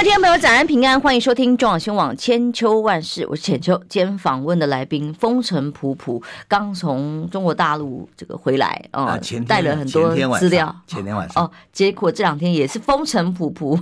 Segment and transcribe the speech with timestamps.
[0.00, 3.76] 各位听众朋友，早安平安，欢迎收听中广新闻网千秋万世，我是浅秋。
[3.86, 10.08] 今天访问的来宾风尘仆仆，刚从中国大陆这个回来啊，带了很多
[10.38, 10.74] 资料。
[10.86, 13.78] 前天晚上哦，结果这两天也是风尘仆仆，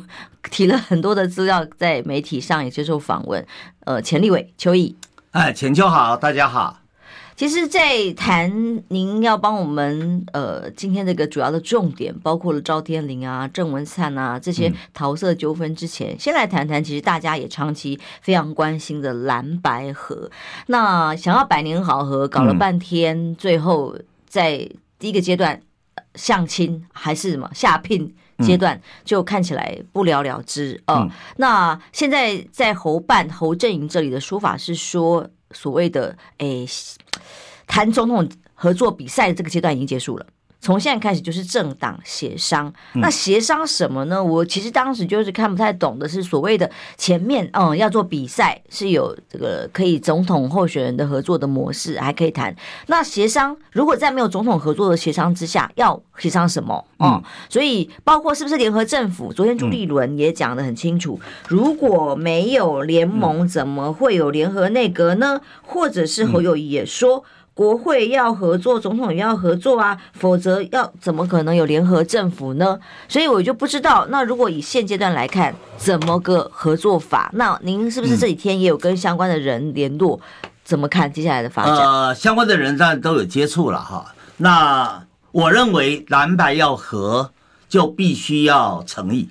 [0.51, 3.47] 提了很多的资料，在媒体上也接受访问。
[3.85, 4.97] 呃，钱立伟、邱毅，
[5.31, 6.79] 哎，浅秋好，大家好。
[7.39, 20.29] 其实，在谈您要帮我们呃今天这个主要的重点，包括了赵天林啊、郑文灿啊这些桃色纠纷之前，嗯、先来谈谈其实大家也长期非常关心的蓝白河。
[20.67, 23.97] 那想要百年好合，搞了半天，嗯、最后
[24.27, 24.69] 在
[24.99, 25.63] 第一个阶段
[26.17, 31.09] 相亲还是什么下聘阶段，就看起来不了了之哦。
[31.37, 35.31] 那现在在侯办侯阵营这里的说法是说。
[35.53, 36.67] 所谓的诶，
[37.67, 40.27] 谈总统合作比赛的这个阶段已经结束了。
[40.61, 44.23] 从现在开始就是政党协商，那协商什么呢？
[44.23, 52.55] 我其实当时就是看不太懂的是所谓的前面嗯要做比赛是有这个可以总统候选人的合作的模式还可以谈。
[52.89, 56.85] 那协商如果在没有总统合作的协商之下，要协商什么？
[56.99, 59.33] 嗯，所以包括是不是联合政府？
[59.33, 65.41] 昨天朱立伦也讲得很清楚，如果没有联盟，怎么会有联合内阁呢？
[65.63, 67.25] 或者是侯友宜也说。
[67.59, 72.79] 国会要合作，总统也要合作啊，否则要怎么可能有联合政府呢？
[73.09, 77.29] 所以我就不知道，那如果以现阶段来看，怎么个合作法？
[77.35, 80.21] 那您是不是这几天也有跟相关的人联络？
[80.63, 81.75] 怎么看接下来的发展？
[81.79, 84.15] 呃，相关的人当然都有接触了哈。
[84.37, 87.33] 那我认为蓝白要合，
[87.69, 89.31] 就必须要诚意，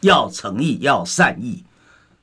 [0.00, 1.62] 要诚意，要善意。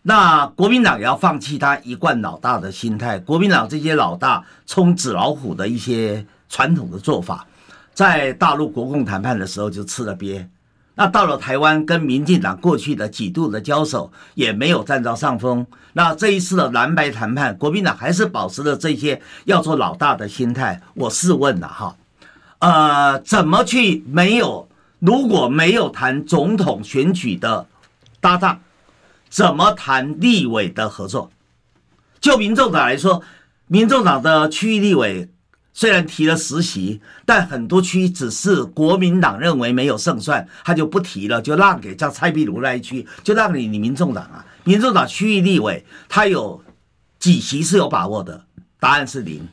[0.07, 3.19] 那国民党也要放弃他一贯老大的心态。
[3.19, 7.45] 国民党这些老大冲纸老虎的一些传统的做法，
[7.93, 10.47] 在大陆国共谈判的时候就吃了瘪。
[10.95, 15.67] 那到了台湾，跟民进党过去的几度的交手也没有占到上风。
[15.91, 20.81] 那这一次的蓝白谈判，国民党还是保持了这些要做老大的心态。
[20.93, 21.93] 我试问了哈，
[22.59, 24.69] 呃，怎么去没有？
[24.99, 27.67] 如果没有谈总统选举的
[28.21, 28.61] 搭档？
[29.29, 31.31] 怎么谈立委的合作？
[32.19, 33.21] 就民众党来说，
[33.67, 35.29] 民众党的区域立委
[35.73, 44.45] 虽然提了十席，但很多区只是国民党认为没有胜算，他就不提了，就让给叫蔡壁如那一区，就让给你民众党啊。
[44.63, 46.63] 民众党区域立委他有
[47.19, 48.45] 几席是有把握的？
[48.79, 49.47] 答案是零。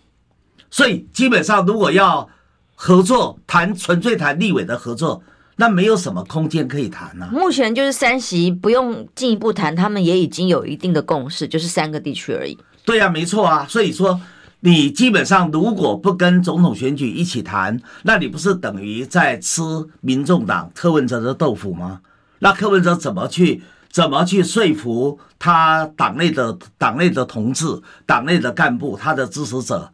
[0.71, 2.29] 所以基本上，如果要
[2.75, 5.23] 合作谈纯粹谈立委的合作。
[5.57, 7.31] 那没有什么空间可以谈呢、啊。
[7.33, 12.59] 目前就是三席，不用进一步谈，他们也已经有一定的共识，就是三个地区而已。
[12.85, 13.67] 对呀、啊，没错啊。
[13.69, 14.21] 所以说，
[14.61, 19.63] 你基本上如果不跟总统选举一起谈，那你不是等于在吃
[20.01, 22.01] 民众党柯文哲的豆腐吗？
[22.41, 29.93] 那柯文哲怎么去怎么去说服他党内的党内的同志、党内的干部、他的支持者？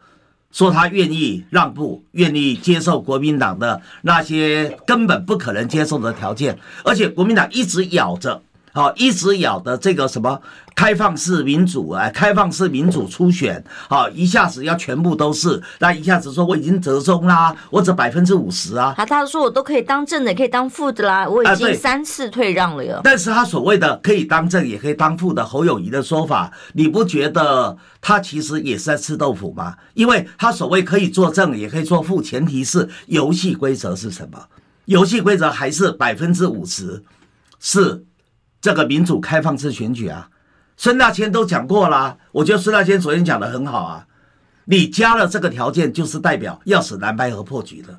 [0.50, 8.43] 说他愿意让步，愿意接受国民党的那些根本不可能接受的条件，而且国民党一直咬着。
[8.73, 10.41] 好，一直咬的这个什么
[10.77, 18.95] 开放式民主啊，开放式民主初选，好，一下子要全部都是，那一下子说我已经折中啦，我只百分之五十啊。
[18.97, 23.01] 他他说我都可以当正的，也可以当副的啦，我已经三次退让了哟。
[23.03, 29.75] 但是他所谓的可以当正也可以当副的侯友谊的说法，你不觉得他其实也是在吃豆腐吗？
[29.95, 34.39] 因为他所谓可以做正也可以做副，前提是游戏规则是什么？
[34.85, 37.03] 游戏规则还是百分之五十
[37.59, 38.05] 是。
[38.60, 40.28] 这个民主开放式选举啊，
[40.76, 42.16] 孙大千都讲过啦。
[42.32, 44.06] 我觉得孙大千昨天讲的很好啊。
[44.66, 47.98] 你加了这个条件，就是代表要使蓝白河破局的，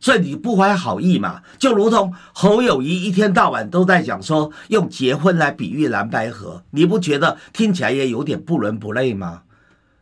[0.00, 1.42] 所以你不怀好意嘛。
[1.58, 9.42] 就如同侯友谊一天到晚都在讲说用结婚来比喻蓝白河，你不觉得听起来也有点不伦不类吗？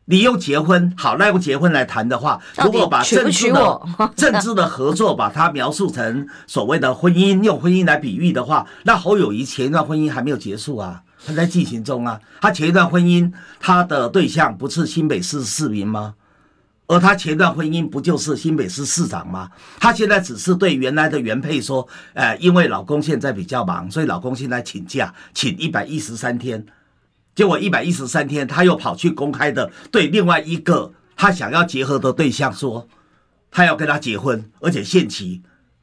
[0.06, 3.80] 你用结婚好，那用结婚来谈的话，如果把政治的
[4.16, 12.20] 政治的合作把它描述成所谓的婚姻，用婚姻来比喻的话，那侯友谊前一段婚姻还没有结束啊，还在进行中啊。
[12.40, 16.14] 他前一段婚姻，他的对象不是新北市市民吗？
[16.88, 19.48] 而他前一段婚姻不就是新北市市长吗？
[19.78, 26.66] 他现在只是对原来的原配说，呃，因为老公现在比较忙，所以老公现在请假，请一百一十三天。
[27.34, 32.86] 结果一百一十三天，他又跑去公开的对另外一个他想要结合的对象说，
[33.50, 35.42] 他要跟他结婚，而且限期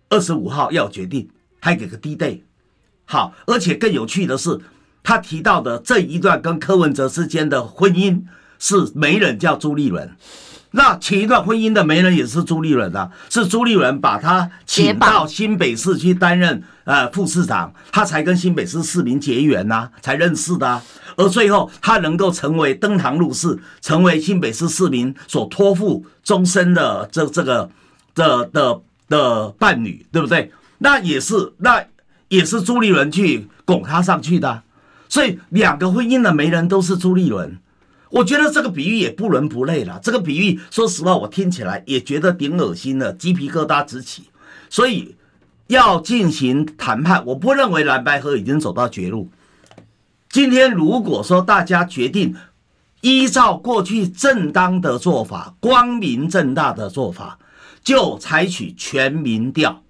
[0.10, 1.30] 二十五号要决定，
[1.60, 2.42] 还给个 D day。
[3.06, 4.60] 好，而且更有趣的是，
[5.01, 8.22] 他提到的这一段跟柯文哲之间的婚姻
[8.60, 10.16] 是媒人叫朱立伦，
[10.72, 20.83] 那前一段婚姻的媒人也是朱立伦啊，是朱立伦把他请到新北市去担任呃副市长，他才跟新北市市民结缘呐、啊，才认识的、啊，
[21.15, 27.69] 而最后他能够成为登堂入室，成为新北市市民所托付终身的这这个
[28.15, 30.51] 的的的伴侣，对不对？
[30.80, 31.86] 那也是那
[32.27, 34.63] 也是朱立伦去拱他上去的。
[35.07, 37.59] 所以两个婚姻的媒人都是朱立伦，
[38.09, 40.00] 我觉得这个比喻也不伦不类了。
[40.01, 44.24] 这个比喻，说实话，我听起来也觉得挺恶心的，鸡皮疙瘩直起。
[44.71, 45.15] 所以
[45.69, 49.30] 要进行谈判，我不认为蓝白河已经走到绝路。
[50.27, 52.36] 今天如果说大家决定
[53.01, 57.38] 依照过去正当的做法、光明正大的做法，
[57.83, 59.83] 就采取全民调。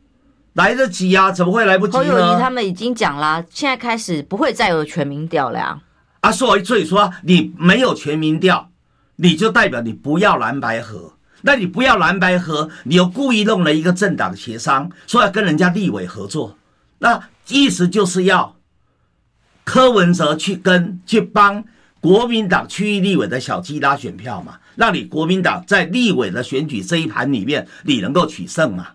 [0.53, 1.31] 来得及呀、啊？
[1.31, 2.03] 怎么会来不及呢？
[2.03, 5.81] 侯友宜他们已经讲了，现在开始不会再有全民调了呀。
[6.19, 8.69] 啊，所以所以说你没有全民调，
[9.15, 11.13] 你就代表你不要蓝白合。
[11.41, 16.57] 那你不要蓝白合，你又故意弄了一个政党协商，说要跟人家立委合作，
[16.99, 18.55] 那意思就是要
[19.63, 21.63] 柯文哲去跟去帮
[22.01, 28.87] 国民党区域立委的小鸡拉选票嘛，让你国民党在立委的选举这一盘里面，你能够取胜嘛。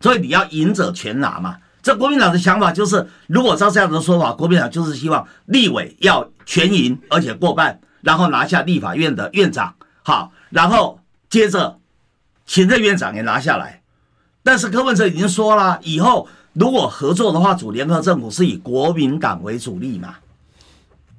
[0.00, 1.56] 所以你要赢者全拿嘛？
[1.82, 11.78] 这国民党的想法就是，如果照这样的说法，国民党就是希望立委要全赢，而且过半，然后拿下立法院的院长，好，然后接着
[12.46, 13.82] 行政院长也拿下来。
[14.42, 20.16] 但是柯文哲已经说了，以后如果合作的话，组联合政府是以国民党为主力嘛，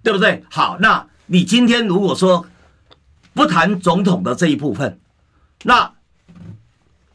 [0.03, 0.43] 对不对？
[0.49, 2.45] 好，那你今天如果说
[3.33, 4.99] 不谈总统的这一部分，
[5.63, 5.91] 那。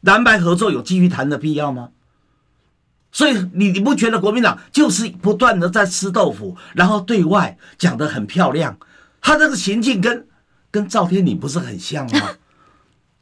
[0.02, 1.90] 蓝白合作有继续谈的必要吗？
[3.12, 8.78] 所以你你不觉得国民党就是不断的在吃豆腐，然后对外讲得很漂亮，
[9.20, 10.26] 他这个行径跟
[10.70, 12.30] 跟赵天麟不是很像吗？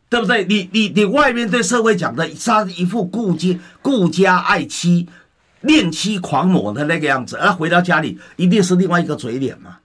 [0.08, 0.44] 对不对？
[0.46, 5.06] 你你你外面对社会讲的他一副顾家顾家爱妻、
[5.60, 9.78] 恋妻狂魔的那个样子，而回到家里一定是另外一个嘴脸嘛，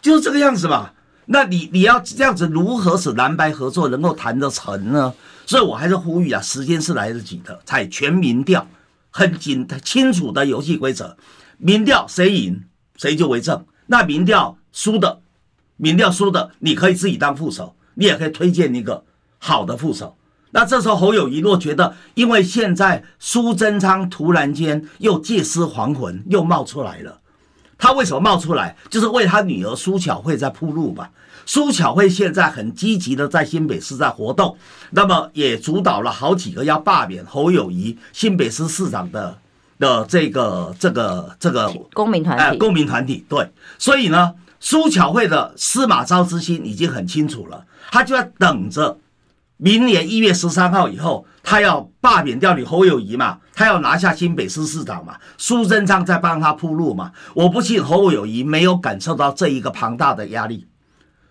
[0.00, 0.92] 就是这个样子嘛。
[1.26, 5.12] 那你你要这样子，如何使蓝白合作能够谈得成呢？
[5.44, 8.66] 所以我还是呼吁啊，时间是来得及的，采全民调，
[9.10, 11.16] 很紧清楚的游戏规则。
[11.58, 12.64] 民调谁赢
[12.96, 13.66] 谁就为正。
[13.86, 15.20] 那民调输的，
[15.76, 19.04] 民调输的，你可以自己当副手，你也可以推荐一个
[19.38, 20.16] 好的副手。
[20.50, 27.20] 那这时候侯友谊若觉得，因为现在苏贞昌突然间又借尸还魂，又冒出来了。
[27.76, 28.74] 他为什么冒出来？
[28.88, 31.10] 就是为他女儿苏巧慧在铺路吧。
[31.44, 34.56] 苏巧慧现在很积极的在新北市在活动，
[34.92, 39.38] 那么也主导了好几个要罢免侯友谊新北市市长的
[39.78, 42.42] 的这个这个这个公民团体。
[42.42, 43.50] 哎，公民团体对。
[43.78, 48.98] 所以呢，苏巧慧的司马昭之心已经很清楚了，他就在等着。
[49.58, 57.10] 明年一月十三号以后，他要罢免掉你侯友宜嘛，他要拿下新北市市长嘛，苏贞昌在帮他铺路嘛。
[57.34, 60.68] 我不信侯友宜没有感受到这一个庞大的压力，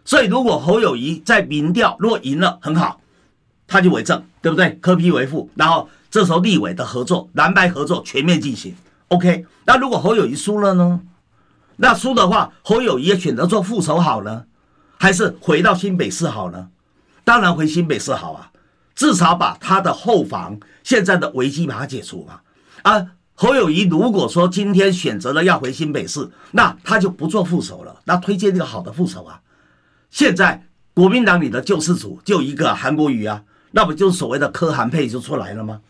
[0.03, 2.99] 所以如果侯友宜在民调若赢了很好，
[3.65, 4.77] 他就为政，对不对？
[4.81, 8.75] 科批为副，然后这时候立委的合作，蓝白合作全面进行。
[9.07, 10.99] OK，那如果侯友宜输了呢？
[11.77, 14.43] 那输的话，侯友宜也选择做副手好呢，
[14.97, 16.67] 还是回到新北市好呢？
[17.27, 18.49] 当然回新北市好啊，
[18.95, 22.39] 至少把他的后防现在的危机把它解除嘛。
[22.83, 29.41] 啊，侯友谊如果说今天选择了要回新北市，那他就不做副手了，那推荐一个好的副手啊。
[30.09, 35.81] 现在国民党里的救世主就一个韩国瑜啊，那不就是所谓的柯韩配就出来了吗？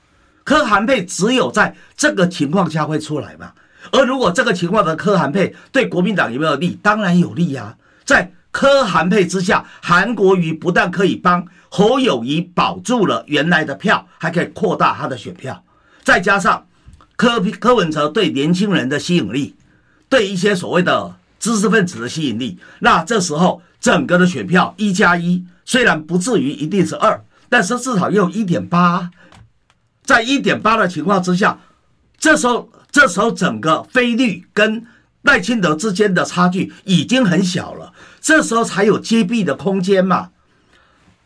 [0.43, 3.51] 柯韩配只有在这个情况下会出来嘛。
[3.91, 6.79] 而如果这个情况的柯韩配对国民党有没有利？
[6.81, 8.33] 当然有利呀，在。
[8.57, 15.63] 柯韩配之下，韩国瑜不但可以帮侯友谊保住了原来的票，还可以扩大他的选票。
[16.03, 16.65] 再加上
[17.15, 19.53] 柯柯文哲对年轻人的吸引力，
[20.09, 29.11] 对一些所谓的知识分子的吸引力，那这时候整个的选票一加一，虽然不至于一定是二，但是至少有一点八。
[30.01, 31.59] 在一点八的情况之下，
[32.17, 34.83] 这时候这时候整个菲绿跟
[35.21, 37.93] 赖清德之间的差距已经很小了。
[38.27, 40.31] 这时候才有接臂的空间嘛？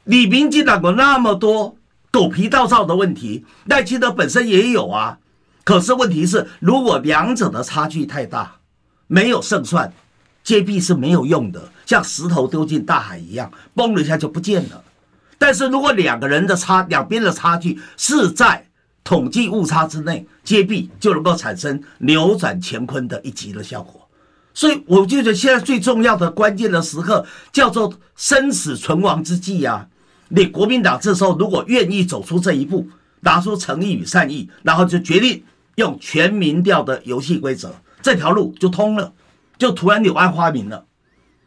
[0.04, 1.76] 你民进党有那么多
[2.12, 5.18] 狗皮倒灶的问题，赖清德本身也有啊。
[5.64, 8.58] 可是问题是，如果两者的差距太大，
[9.08, 9.92] 没有胜算，
[10.44, 14.84] 接臂是没有用的，像石头丢进大海一样，嘣了一下就不见了。
[15.40, 18.68] 但是如果两个人的差，两边的差距是在
[19.04, 24.01] 统计误差之内，接臂就能够产生扭转乾坤的一级的效果。
[24.54, 29.88] 所以我就觉得现在最重要的关键的时刻叫做生死存亡之际啊！
[30.30, 32.88] 你国民党这时候如果愿意走出这一步，
[33.22, 35.44] 拿出诚意与善意，然后就决定
[35.76, 39.14] 用全民调的游戏规则，这条路就通了，
[39.58, 40.86] 就突然柳暗花明了，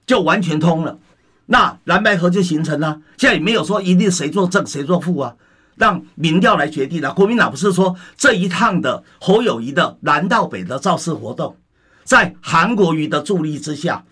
[0.07, 0.99] 就完全通了。
[1.47, 3.01] 那蓝白河就形成了。
[3.19, 5.35] 现在也没有说一定谁做正谁做负啊，
[5.77, 7.13] 让民调来决定了。
[7.13, 11.57] 国民党不是说这一趟的侯友谊的南到北的造势活动。
[12.05, 14.05] 在韩国瑜的助力之下，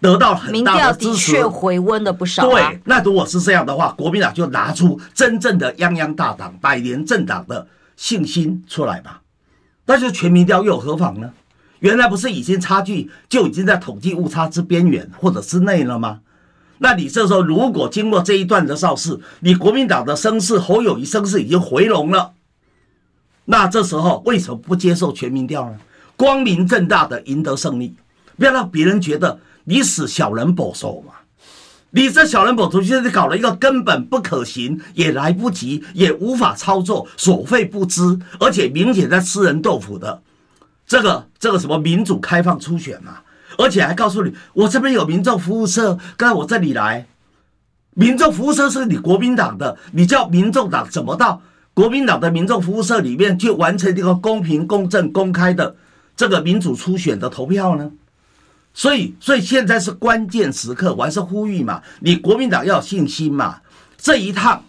[0.00, 2.48] 得到很大的支持，回温了不少。
[2.48, 9.22] 对，那如果是这样的话，国民党就拿出真正的泱泱大党、百年政党的信心出来吧。
[9.86, 11.32] 那就全民调又何妨呢？
[11.80, 16.20] 原来不是已经差距就已经在统计误差之边缘或者之内了吗？
[16.78, 22.34] 那你这时候如果经过这一段的造势，你国民党的声势侯友谊声势已经回笼了，
[23.46, 25.78] 那这时候为什么不接受全民调呢？
[26.16, 27.94] 光明正大的赢得胜利，
[28.36, 31.14] 不要让别人觉得你是小人保守嘛。
[31.94, 40.22] 你这小人保守，现在搞了一个根本不可行，也来不及，也无法操作，所费不貲，而且明显在吃人豆腐的
[40.86, 43.18] 这个这个什么民主开放初选嘛，
[43.58, 47.06] 而且还告诉你，我这边有民众服务社，刚才我这里来，
[47.92, 51.42] 民众服务社是你国民党的，你叫民众党怎么到
[51.74, 55.76] 国民党的民众服务社里面去完成这个公平、公正、公开的？
[56.16, 57.90] 这个民主初选的投票呢，
[58.74, 63.60] 所以所以现在是关键时刻，我还是呼吁嘛，你国民党要有信心嘛。
[63.96, 64.64] 这一趟，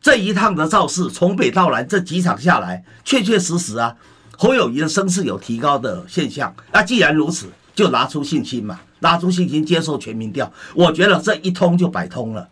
[0.00, 3.96] 这一趟的造势，从北到南这几场下来，确确实实啊，
[4.36, 6.54] 侯友谊的声势有提高的现象。
[6.72, 12.48] 那既然如此，就拿出信心嘛，拿出信心接受全民调，我觉得这一通就百通了。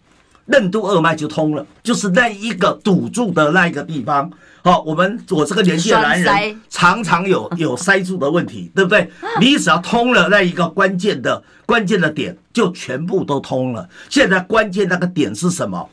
[0.47, 4.31] 任督二脉就通了，就是那一个堵住的那一个地方。
[4.63, 9.11] 好，我们我这个年纪的男人常常有 有塞住的问题，对不对？
[9.41, 13.89] 你只要通了那一个关键的关键的点，就全部都通了。
[14.11, 15.89] 现在关键那个点是什么？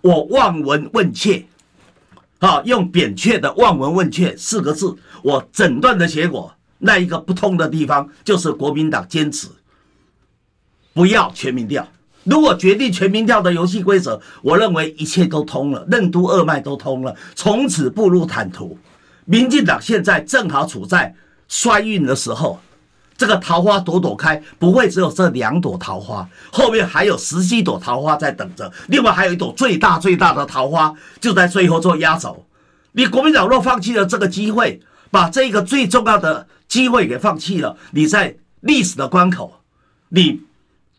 [0.00, 1.44] 我望闻问切，
[2.40, 9.48] 好，用扁鹊的望闻问切四个字，我诊断的结果，那一个不通的地方，就是国民党坚持
[10.94, 11.86] 不要全民调。
[12.24, 18.76] 如果决定全民调的游戏规则，我认为一切都通了，任督二脉都通了，从此步入坦途。
[19.24, 21.14] 民进党现在正好处在
[21.48, 22.60] 衰运的时候，
[23.16, 28.70] 这个桃花朵朵开，不会只有这两朵桃花，后面还有十几朵桃花在等着。
[28.88, 32.44] 另外还有一朵最大最大的桃花，就在最后做压轴。
[32.92, 39.60] 你国民党若放弃了这个机会，把这个最重要的机会给放弃了，你在历史的关口，
[40.10, 40.47] 你。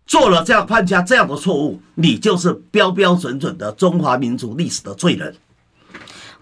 [0.10, 5.36] 做了这样判下这样的错误，你就是标标准准的中华民族历史的罪人。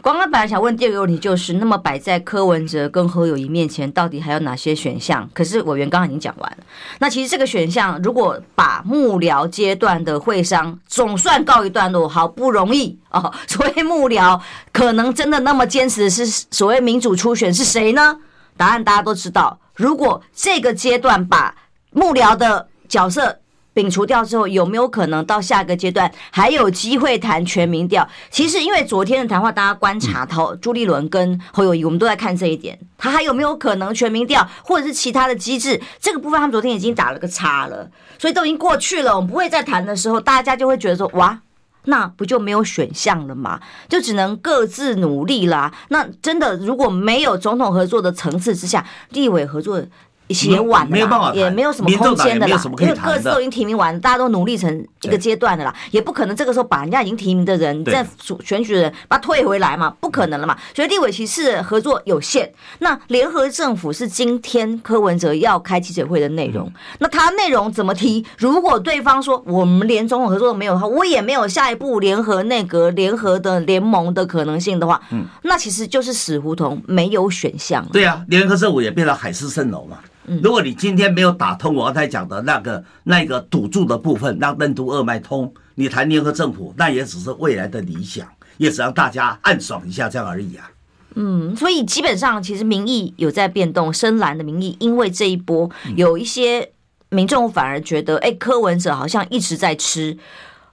[0.02, 5.30] 光哥本来想问第二个问题，就是那么摆在柯文哲跟何友谊面前，到底还有哪些选项？
[5.34, 6.58] 可是委员刚刚已经讲完了。
[7.00, 14.40] 那其实这个选项，如果把幕僚阶段的会商总算告一段落，好不容易哦，所谓幕僚
[14.72, 18.18] 可能真的那么坚持的是所谓民主初选是谁呢？
[18.56, 19.60] 答案大家都知道。
[19.76, 21.54] 如果这个阶段把
[21.92, 23.38] 幕僚的角色
[23.78, 28.10] 摒除掉之后，有没有可能到下个阶段还有机会谈全民调？
[28.32, 35.80] 其实，因为昨天的谈话，大家观察到朱立伦跟侯友谊，我们都在看这一点，他还有没有可能全民调，或者是其他的机制？
[36.00, 39.16] 这个部分他们昨天已经打了个叉了，所以都已经过去了。
[39.16, 41.40] 我们不会再谈的时候，大家就会觉得说：哇，
[41.84, 43.60] 那不就没有选项了吗？
[43.88, 45.72] 就只能各自努力啦。
[45.90, 49.84] 那真的如果没有总统合作的层次之下，立委合作。
[50.30, 58.06] 写晚了，也没有什么空间的啦，因为各自都已经提名完，大家都努力成一个阶段的啦，也不可能这个时候把人家已经提名的人在
[58.44, 60.58] 选举的人把他退回来嘛，不可能了嘛。
[60.76, 62.52] 所以立委其实合作有限。
[62.80, 68.26] 那联合政府是今天柯文哲要开记者会的内容，那他内容怎么提？
[68.38, 77.86] 如果对方说我们连总统合作都没有的话，我也没有下一步联合内阁联合的联盟的可能性的话，嗯，那其实就是死胡同，没有选项。
[77.92, 79.98] 对啊，联合政府也变成海市蜃楼嘛。
[80.44, 90.70] 如果你今天没有打通我刚才讲的那个那个堵住的部分，让任督二脉通，你谈联合政府，那也只是未来的理想，也只让大家暗爽一下这样而已啊。
[91.16, 96.72] 嗯，所以基本上其实民意有在变动，深蓝的民意，因为这一波有一些
[97.10, 100.18] 民众反而觉得，哎，柯文哲好像一直在吃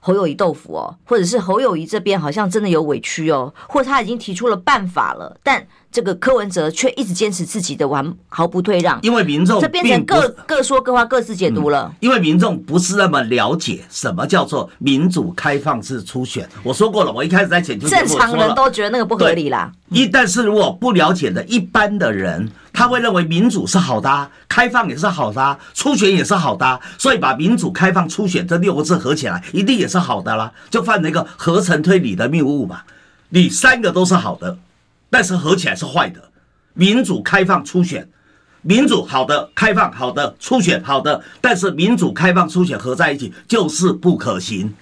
[0.01, 5.65] 侯友谊豆腐哦，或者是侯友谊这边好像真的有委屈哦，或者他已经提出了办法了，但。
[5.95, 11.89] 这个柯文哲却一直坚持自己的完毫不退让，因为民众这变成各各说各话，各自解读了。
[12.01, 16.45] 因为民众不是那么了解什么叫做民主开放式初选。
[16.63, 19.71] 我说过了，我一开始在前就正常人都觉得那个不合理啦。
[19.87, 32.81] 一但是如果不了解的一般的人，他会认为民主是好的，开放也是好的，初选也是好的，所以把民主开放初选这六个字合起来，一定也是好的啦，就犯了一个合成推理的谬误嘛。
[33.29, 34.57] 你三个都是好的，
[35.15, 36.21] 但是合起来是坏的。
[36.73, 38.05] 民主开放初选，
[38.63, 44.73] 民主好的，开放好的，初选好的，但是民主开放初选合在一起就是不可行，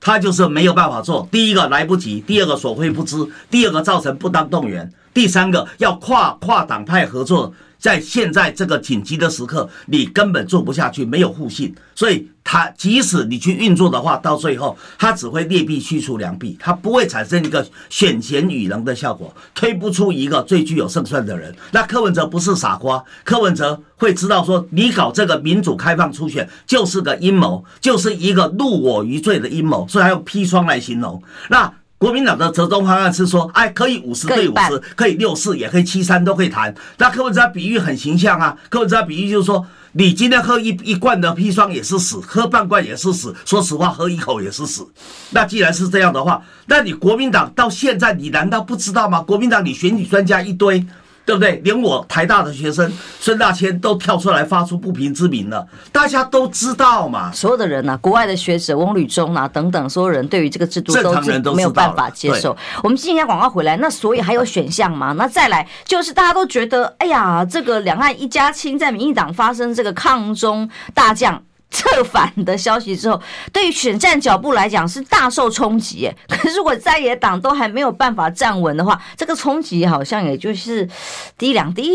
[0.00, 1.28] 他就是没有办法做。
[1.30, 3.16] 第一个来不及，第二个所谓不知，
[3.50, 7.52] 第二个造成不当动员，第三个要跨跨党派合作。
[7.78, 21.54] 在现在这个紧急的时刻，你根本做不下去，没有互信，所以他即使你去运作的话，到最后他只会劣币驱除良币，他不会产生一个选贤与能的效果，推不出一个最具有胜算的人。
[21.70, 31.22] 那柯文哲不是傻瓜，柯文哲会知道说，你搞这个民主开放初选就是个阴谋，就是一个入我于罪的阴谋，所以还用砒霜来形容。
[31.48, 31.72] 那。
[31.98, 36.72] 国民党的折中方案是说，哎，可以五十对五十，可以六四，也可以七三，都可以谈。
[36.96, 43.34] 那柯文哲比喻很形象啊，柯文哲比喻就是说，你今天喝一一罐的砒霜也是死，喝半罐也是死。
[43.44, 44.86] 说实话，喝一口也是死。
[45.30, 49.20] 那既然是这样的话，那你国民党到现在，你难道不知道吗？
[49.20, 50.86] 国民党你选举专家一堆。
[51.28, 51.60] 对不对？
[51.62, 57.30] 连我台大的学生孙大千都跳出来发出不平之鸣了，大家都知道嘛。
[57.32, 60.94] 所有的人呐、啊，国外的学者翁履中啊等等，所有人对于这个制度
[61.42, 62.56] 都没有办法接受。
[62.82, 65.14] 我们进一下广告回来，那所以还有选项吗？
[65.18, 71.42] 那再来就是大家都觉得，哎呀，这个两岸一家亲，在民进党发生这个抗中大将。
[71.70, 73.20] 策反的消息之后，
[73.52, 76.10] 对于选战脚步来讲是大受冲击。
[76.28, 80.88] 可是如果在野党都还没有办法站稳的话，这个冲击好像也就是
[81.36, 81.90] 滴两滴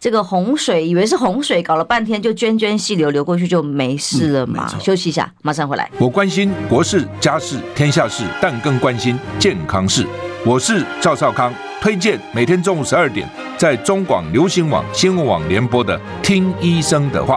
[0.00, 4.68] 这个洪水，以为是洪水，搞了半天就涓涓细流流过去就没事了嘛。
[4.72, 5.90] 嗯、休息一下，马上回来。
[5.98, 10.06] 我关心国事、家事、天下事，但更关心健康事。
[10.46, 17.36] 我是赵少康，推荐每天中午十二点在中广流行网、新闻网联播的《听医生的话》。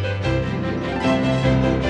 [1.41, 1.80] thank you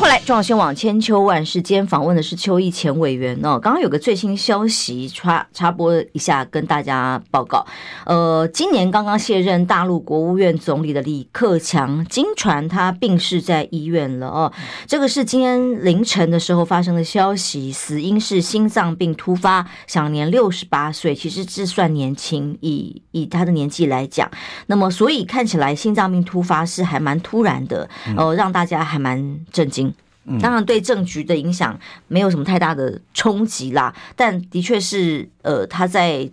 [0.00, 3.60] 回来，中广新网千秋万世今天访问的是邱毅前委员哦。
[3.60, 7.64] 刚刚有个最新消息插插播一下，跟大家报告。
[8.04, 14.52] 呃，今年刚刚卸任大陆国务院总理的李克强，经传他病逝在医院了哦。
[14.86, 24.28] 这个是今天凌晨的时候发生的消息，死因是心脏病突发，享年六十八岁，其实这算年轻，以以他的年纪来讲。
[24.66, 29.93] 那么，所以看起来心脏病突发是还蛮突然的，呃，让大家还蛮震惊。
[30.40, 36.30] 当然，对政局的影响没有什么太大的冲击啦，但的确是，呃，他在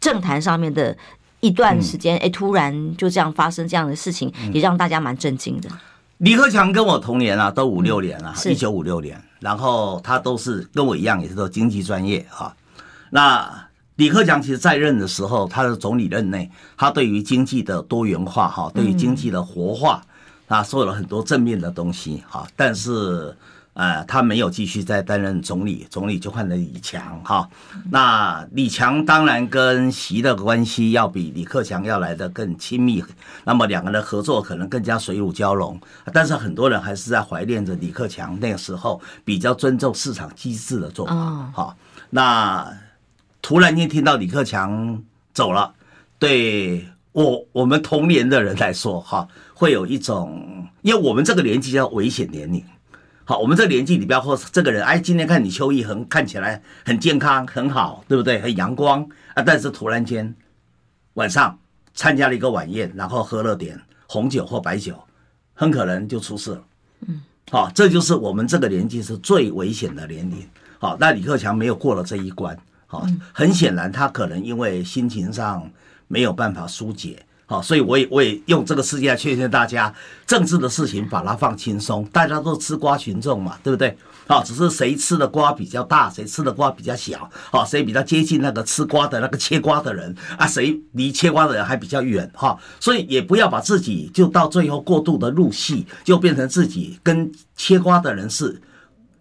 [0.00, 0.96] 政坛上面的
[1.40, 5.68] 一段时间，哎，突然就这样发生这样的事情，也让大家蛮震惊的。
[6.16, 12.56] 李克强跟我同年啊，都五六年了，一九五六年，然后他都是跟我一样，也是做经济专业啊。
[13.10, 20.02] 那李克强其实在任的时候，他的总理任内，他对于经济的多元化哈，对于经济的活化。
[20.48, 23.36] 他做了很多正面的东西哈，但是
[23.74, 27.48] 呃，他没有继续再担任总理，总理就换了李强哈。
[27.92, 33.04] 那李强当然跟习的关系要比李克强要来的更亲密，
[33.44, 35.80] 那么两个人合作可能更加水乳交融。
[36.12, 41.14] 但是很多人还是在怀念着李克强那个时候比较尊重市场机制的做法
[41.54, 41.76] 哈。
[42.10, 42.68] 那
[43.40, 45.00] 突然间听到李克强
[45.32, 45.72] 走了，
[46.18, 49.28] 对我我们同年的人来说哈。
[49.58, 52.64] 会有一种，因为我们这个年纪叫危险年龄，
[53.24, 58.40] 好，我们这个年纪，你不要说这个人，哎，今天看你邱毅很看起来很健康很好，对不对？
[58.40, 59.02] 很阳光
[59.34, 60.32] 啊，但是突然间
[61.14, 61.58] 晚上
[61.92, 64.96] 参加了一个晚宴，然后喝了点红酒或白酒，
[65.54, 66.64] 很可能就出事了。
[67.08, 70.48] 嗯，好，这就是我们这个年纪是最危险的年龄。
[70.78, 75.68] 好，那李克强没有过了这一关，好，很显然他可能因为心情上
[76.06, 77.24] 没有办法疏解。
[77.50, 79.92] 好，所以我也我也用这个事件来劝劝大家，
[80.26, 83.96] 政治的事情把它放轻松，大家都吃瓜群众嘛，对不对？
[84.26, 98.60] 好，只是谁吃的瓜比较大，谁吃的瓜比较小，好，谁比较接近那个吃瓜的那个切瓜的人啊，谁离切瓜的人还比较远哈，所以也不要把自己就到最后过度的入戏，就变成自己跟切瓜的人是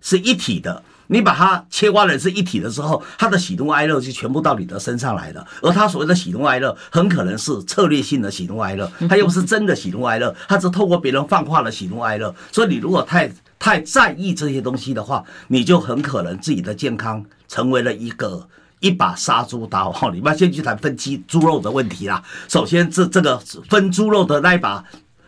[0.02, 0.84] 是一体的。
[1.08, 5.46] 你把它切瓜人是一体的时候，他的喜怒哀乐就全部到你的身上来了。
[5.62, 12.34] 而他所谓的喜怒哀乐，很可能是策略性的喜怒哀乐，他又不是真的喜怒哀乐，他是透过别人放话的喜怒哀乐。
[12.52, 18.48] 所以你如果太太在意这些东西的话，你就很可能自己的健康成为了一个
[18.80, 19.92] 一把杀猪刀。
[19.92, 22.22] 哈，你们先去谈分鸡猪肉的问题啦。
[22.48, 23.38] 首先，这这个
[23.70, 24.84] 分猪肉的那一把。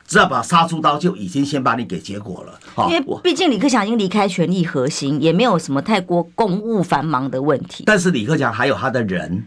[0.10, 7.84] 只要把杀猪刀就已经先把你给结果了，因为毕竟李克强已经离开权力核心，也没有什么太过公务繁忙的问题。
[7.86, 9.46] 但是李克强还有他的人，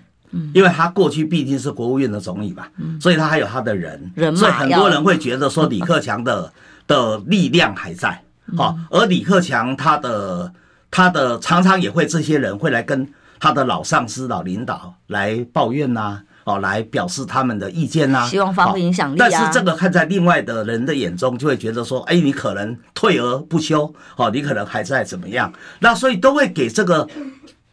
[0.55, 2.69] 因为他过去毕竟是国务院的总理嘛，
[3.01, 6.53] 所以他还有他的人，人所以很多人会觉得说李克强的
[6.87, 8.23] 的力量还在，
[8.57, 10.53] 好，而李克强他的
[10.93, 16.23] 他的常常也会这些人会来跟他的老上司、老领导来抱怨呐。
[16.45, 19.17] 哦，来表示他们的意见呐、啊，希望发挥影响力、啊。
[19.19, 25.53] 但是这个看在另外的人的眼中，就会觉得说，哎，你可能退而不休，哦，你可能还在怎么样？
[25.81, 27.09] 那所以都会给这个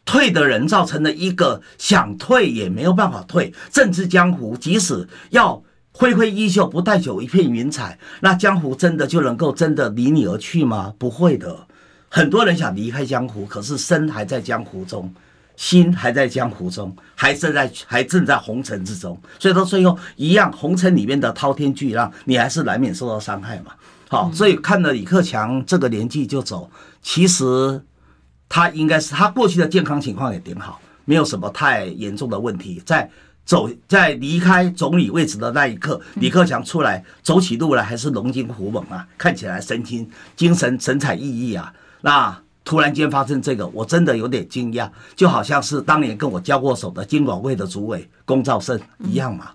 [0.06, 3.54] 退的人造成了一个想退也没有办法退。
[3.72, 10.94] 政治江湖，即使要挥挥衣袖，不带走一片云彩，那江湖真的就能够真的离你而去吗？
[10.98, 11.56] 不会的。
[12.08, 15.14] 很多人想离开江湖，可是身还在江湖中。
[15.60, 23.74] 心还在江湖中，还正在还正在红尘之中，所以到最后一样，红尘里面的滔天巨浪，你还是难免受到伤害嘛。
[24.08, 27.84] 好，所以看了李克强这个年纪就走，其实
[28.48, 32.82] 他应该是他过去的健康情况也挺好，没有什么太严重的问题。
[32.86, 33.12] 在
[33.44, 42.42] 走在离开总理位置的那一刻，李克强出来走起路来还是龙精虎猛啊，看起来神清精神神采奕奕啊，那。
[42.70, 49.50] 突然间发生这个，我真的有点惊讶，就好像是当年跟我交过手的金管会的主委龚兆胜一样嘛。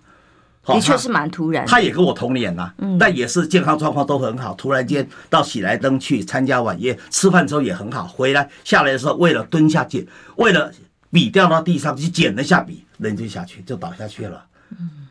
[0.65, 1.65] 的确是蛮突然。
[1.65, 4.53] 他也跟我同年呐，但也是健康状况都很好。
[4.55, 8.05] 突然间到喜来登去参加晚宴，吃饭之后也很好。
[8.05, 10.73] 回来下来的时候，为了蹲下捡，为了
[11.13, 14.45] 笔掉到地上去捡了下笔，人就下去就倒下去了。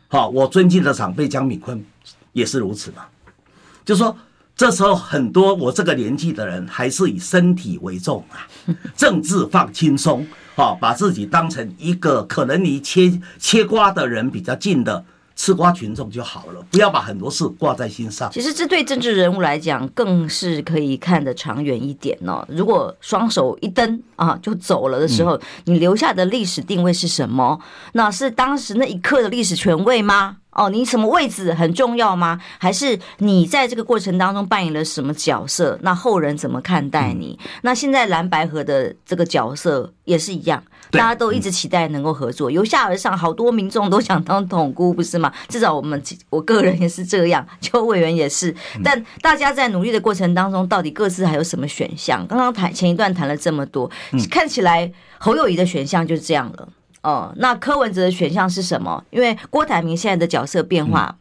[0.08, 1.82] 好，我尊敬的长辈江敏坤
[2.34, 3.06] 也是如此嘛，
[3.82, 4.14] 就说。
[4.56, 8.46] 这时候，很多我这个年纪的人还是以身体为重啊，
[8.96, 18.30] 政治放轻松，好，把自己当成一个可能离切切瓜的人比较近的吃瓜群众就好了，不要把很多事挂在心上。
[18.30, 22.46] 其实这对政治人物来讲，更是可以看得长远一点哦。
[22.48, 27.58] 如果双手一蹬啊就走了的时候，你留下的历史定位是什么？
[27.94, 30.36] 那是当时那一刻的历史权位吗？
[30.54, 32.40] 哦，你什么位置很重要吗？
[32.58, 35.78] 还是你在这个过程当中扮演了什么角色？
[35.82, 37.38] 那后人怎么看待你？
[37.42, 45.32] 嗯、那现在蓝白合的这个角色也是一样，大家都一直期待能够合作，由下而上，好多民众都想当统姑，不是吗？
[45.48, 48.54] 至少我们我个人也是这样，邱委员也是。
[48.82, 52.24] 但大家在努力的过程当中，到底各自还有什么选项？
[52.28, 53.90] 刚刚谈前一段谈了这么多，
[54.30, 56.68] 看起来侯友谊的选项就是这样了。
[57.04, 59.04] 哦，那柯文哲的选项是什么？
[59.10, 61.16] 因为郭台铭现在的角色变化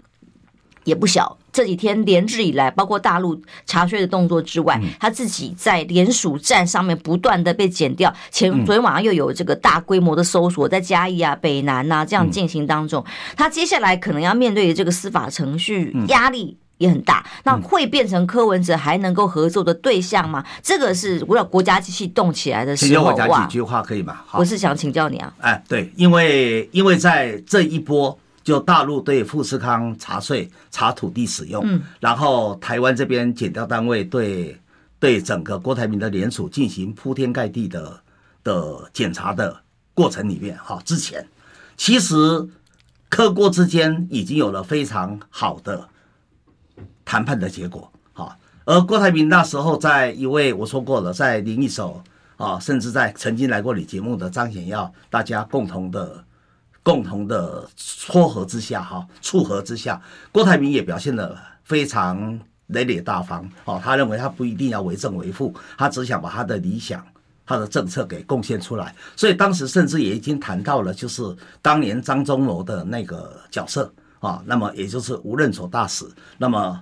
[0.86, 1.38] 也不小。
[1.52, 8.12] 这几天连日以来，包括大陆查税的动作之外，他自己在联署站上面不断的被剪掉。
[8.32, 13.06] 前昨天晚上又有这个大规模的搜索，在嘉义啊、北南啊这样进行当中，
[13.38, 16.58] 他接下来可能要面对的这个司法程序压力。
[16.80, 20.44] 也很大，那会变成柯文哲还能够合作的对象吗？
[20.46, 24.22] 嗯、这个是为了国家机器动起来的时候，请教我讲几句话可以吗？
[24.34, 25.34] 我是想请教你啊。
[25.40, 34.60] 哎，对，因为因为在这一波，就大陆对富士康查税、查土地使用，嗯，然后台湾这边检调单位对
[35.00, 38.02] 对整个郭台铭的联署进行铺天盖地的
[38.44, 39.56] 的检查的
[39.94, 41.26] 过程里面，哈，之前
[41.78, 42.16] 其实
[43.08, 45.88] 柯郭之间已经有了非常好的。
[47.06, 48.36] 谈判的结果，好，
[48.66, 52.02] 而郭台铭那时候在一位我说过了，在林义守
[52.38, 56.24] 啊，甚至在曾经来过你节目的张显耀，大家共同的、
[56.82, 67.06] 共同的撮合之下，哈，撮合之下，郭台铭也表现得非常磊磊大方，哦，他认为他不一定要为政为父，他只想把他的理想、
[67.46, 71.22] 他的政策给贡献出来，所以当时甚至也已经谈到了，就是
[71.62, 76.06] 当年张忠谋的那个角色啊，那么也就是无任所大使，
[76.38, 76.82] 那么。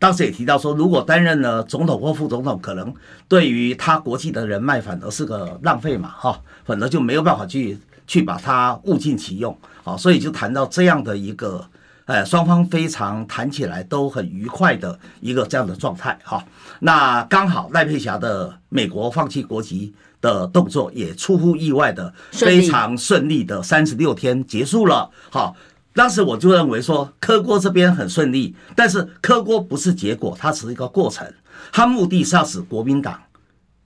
[0.00, 2.92] 当时也提到说，如果担任了总统或副总统，可能
[3.28, 11.64] 对于他国际的人脉反而是个浪费嘛，哈，反而就没有办法去去把它物尽其用，好，所以就谈到这样的一个
[12.06, 16.42] 呃，双方非常谈起来都很愉快的一个这样的状态哈。
[16.80, 25.08] 那刚好赖佩霞的美国放弃国籍的动作也出乎意外的非常顺利的三十六天结束了。
[25.30, 25.54] 好，
[25.94, 31.26] 当时我就认为说科郭这边很顺利，但是科郭不是结果，它只是一个过程，
[31.72, 33.20] 它目的是要使国民党。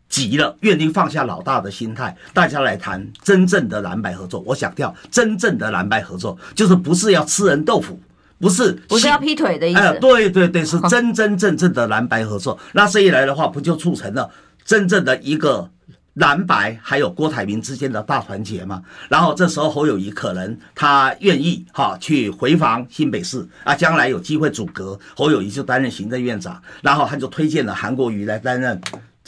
[0.06, 4.40] 急了，愿意放下老大的心态，大家来谈真正的蓝白合作。
[4.46, 7.98] 我想调真正的蓝白合作，就是不是要吃人豆腐，
[8.38, 9.80] 不是不是要劈腿的意思。
[9.80, 12.56] 哎，对对对，是真真正正的蓝白合作。
[12.74, 14.30] 那这一来的话，不就促成了
[14.64, 15.68] 真正的一个
[16.14, 18.82] 蓝白还有郭台铭之间的大团结嘛？
[19.08, 28.80] 然后这时候侯友谊可能他愿意哈去回防新北市啊，将来有机会组阁，侯友谊就担任行政院长，然后他就推荐了韩国瑜来担任。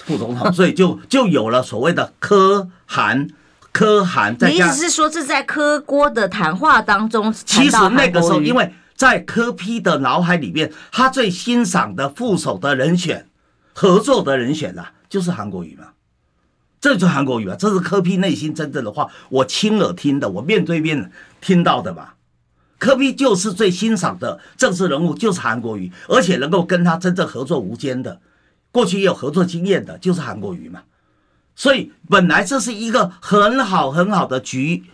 [0.05, 3.27] 副总统， 所以就就有了所谓的柯韩
[3.73, 4.37] 柯韩。
[4.43, 7.33] 你意思是说，这在柯郭的谈话当中？
[7.33, 13.27] 其实那个时候，因为在柯批的脑海里面，他最欣赏的副手的人选、
[13.73, 15.87] 合作的人选啊，就是韩国瑜嘛。
[16.87, 22.11] 这就是韩国瑜啊，这是柯 P 内心真正的话，我亲耳听的，我面对面听到的嘛。
[22.79, 28.21] 柯 P 就是最欣赏的政治人物，就是韩国瑜，而且能够跟他真正合作无间的。
[28.71, 30.85] 过去也有合作经验的，就是韩国瑜嘛，
[31.57, 34.85] 所以本来这是一个很好很好的局。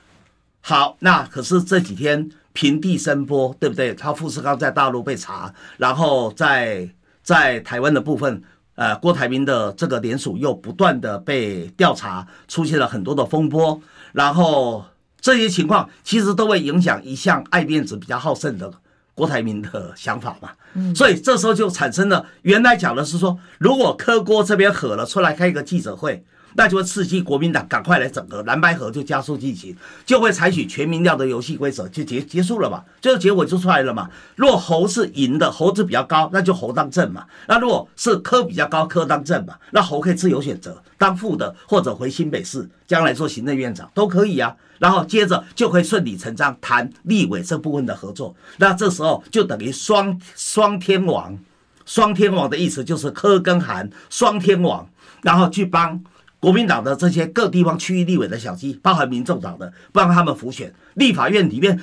[0.63, 3.95] 好，那可是这几天平地声波，对不对？
[3.95, 6.89] 他富士康在大陆被查，然后在
[7.23, 8.43] 在台湾的部分，
[8.75, 13.81] 呃，郭台铭的这个联署又不断的被调查，出现了很多的风波，
[14.13, 14.85] 然后
[15.21, 18.73] 这些情况其实都会影响一向爱面子、比较好胜的。
[19.15, 26.25] 郭台铭的想法嘛，嗯所以这时候就产生了，原来讲的是说，如果柯郭这边合了出来开一个记者会。
[26.55, 34.11] 那就会刺激国民党赶快来整合蓝白合，就加速进行，就会采取全民调的游戏规则，就结结束了嘛，最后结果就出来了嘛。
[34.37, 37.25] 若侯是赢的，侯字比较高，那就侯当正嘛。
[37.49, 44.55] 那如果是柯比较高，柯当正嘛，那侯可以自由选择当副的，或者回新北市，将来做行政院长都可以啊。
[44.79, 48.35] 然后接着就可以顺理成章谈立委这部分的合作。
[48.59, 51.39] 那这时候就等于双双天王，
[51.87, 54.89] 双天王的意思就是柯跟韩双天王，
[55.23, 56.03] 然后去帮。
[56.43, 61.81] 国民党的这些各地方区域立委的小鸡，包含民众党的，不让他们浮选立法院里面。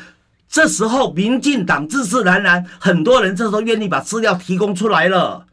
[0.50, 5.45] 这时候，民进党自自然然，很多人这时候愿意把资料提供出来了。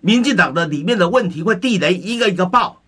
[0.00, 2.80] 民进党的里面的问题会地雷一个一个爆，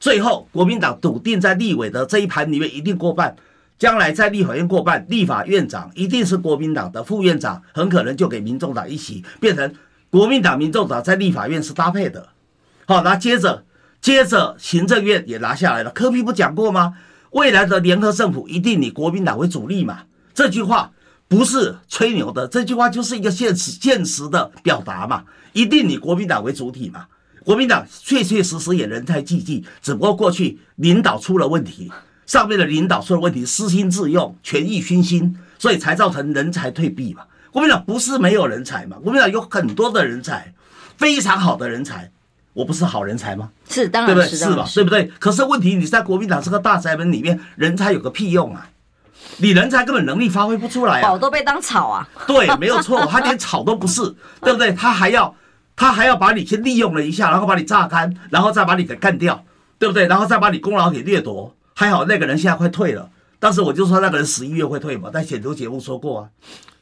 [0.00, 3.36] 最后国民党笃定在立委的这一盘里面一定过半。
[3.78, 9.72] 将来在立法院过半，立法院长一定是国民党的副院长，很可能就给民众党一起，变成
[10.10, 12.30] 国民党、民众党在立法院是搭配的。
[12.86, 13.62] 好，那接着。
[14.02, 15.90] 接着，行政院也拿下来了。
[15.92, 16.94] 柯比不讲过吗？
[17.30, 20.00] 未来的联合政府一定以国民党为主力嘛。
[20.34, 20.90] 这句话
[21.28, 25.22] 不是吹牛的，这句话就是一个现实、现实的表达嘛。
[25.52, 27.06] 一定以国民党为主体嘛。
[27.44, 31.90] 国民党确确实实也人才济济，只不过过去领导出了问题，
[32.26, 37.22] 上面的领导出了问题，私心自用，权益熏心，所以才造成人才退避嘛。
[37.52, 40.52] 国民党不是没有人才嘛，国民党有很多的人才，
[40.96, 42.10] 非常好的人才。
[42.54, 43.50] 我不是好人才吗？
[43.68, 44.54] 是，当然是，对不对？
[44.54, 44.68] 是吧？
[44.74, 45.10] 对不对？
[45.18, 48.68] 可是问题，你在国民党这个大宅门里面，人才有个屁用啊！
[49.38, 51.02] 你人才根本能力发挥不出来啊！
[51.02, 52.06] 宝都被当草啊！
[52.26, 54.02] 对，没有错，他连草都不是，
[54.42, 54.72] 对不对？
[54.72, 55.34] 他还要，
[55.74, 59.42] 他还要把你先利用了一下，然后把你榨干，然后再把你给干掉，
[59.78, 60.06] 对不对？
[60.06, 61.54] 然后再把你功劳给掠夺。
[61.74, 66.28] 还好那个人现在快退了，当时我就说那个人十一月会退嘛，在选择节目说过啊，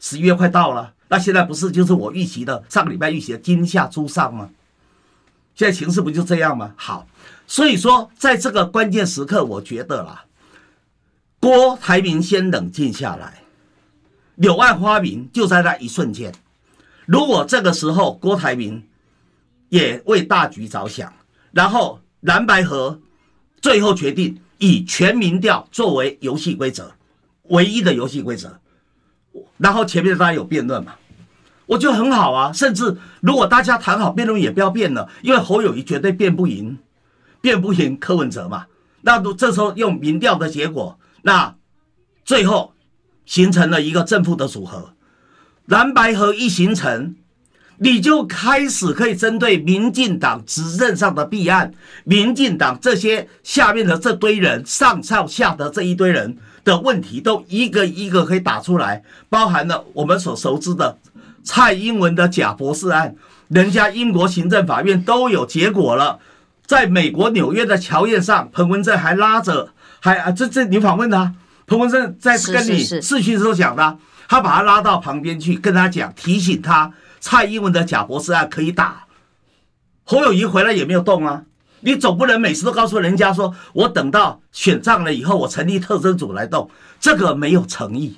[0.00, 4.48] 十一月快到了，那现在不是就是我预期的上个礼拜预期的今夏诸上吗？
[5.54, 6.72] 现在形势不就这样吗？
[6.76, 7.06] 好，
[7.46, 10.24] 所以说在这个关键时刻，我觉得啦，
[11.38, 13.42] 郭台铭先冷静下来，
[14.36, 16.32] 柳暗花明就在那一瞬间。
[17.04, 18.82] 如果这个时候郭台铭
[19.68, 21.12] 也为大局着想，
[21.52, 23.00] 然后蓝白合
[23.60, 26.92] 最后决定以全民调作为游戏规则，
[27.48, 28.58] 唯一的游戏规则，
[29.58, 30.94] 然后前面大家有辩论嘛。
[31.70, 36.76] 我就很好啊，甚至如果大家谈好辩论也不要辩了，因为侯友宜绝对辩不赢，
[37.40, 38.66] 辩不赢柯文哲嘛。
[39.02, 41.54] 那都这时候用民调的结果，那
[42.24, 42.72] 最后
[43.24, 44.94] 形成了一个正负的组合，
[45.66, 47.14] 蓝白合一形成，
[47.78, 60.98] 你就开始可以针对民进党执政上的弊案，民进党这些下面的这堆人上上下的这一堆人的问题，都一个一个可以打出来，包含了我们所熟知的。
[61.50, 63.16] 蔡英文的假博士案，
[63.48, 66.20] 人家英国行政法院都有结果了，
[66.64, 71.34] 在美国纽约的桥宴上，彭文正还拉着，还啊，这这你访问他，
[71.66, 79.06] 彭文正在跟你视讯时候讲的，他把他拉到旁边去，跟他讲，提醒他蔡英文的假博士案可以打。
[80.04, 81.42] 侯友谊回来也没有动啊，
[81.80, 88.16] 你总不能每次都告诉人家说，我等到选上了以后，我成立特侦组来动，这个没有诚意。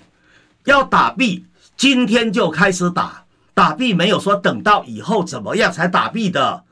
[0.66, 1.46] 要打 B，，
[1.78, 3.21] 今天就开始打，
[3.54, 6.64] 打毙没有说等到以后怎么样才打毙的，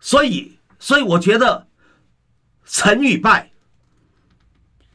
[0.00, 1.66] 所以，所以我觉得
[2.64, 3.50] 成与败，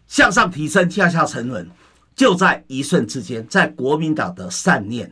[0.08, 1.70] 向上提升，向下沉沦，
[2.16, 5.12] 就在一瞬之间，在国民党的善念，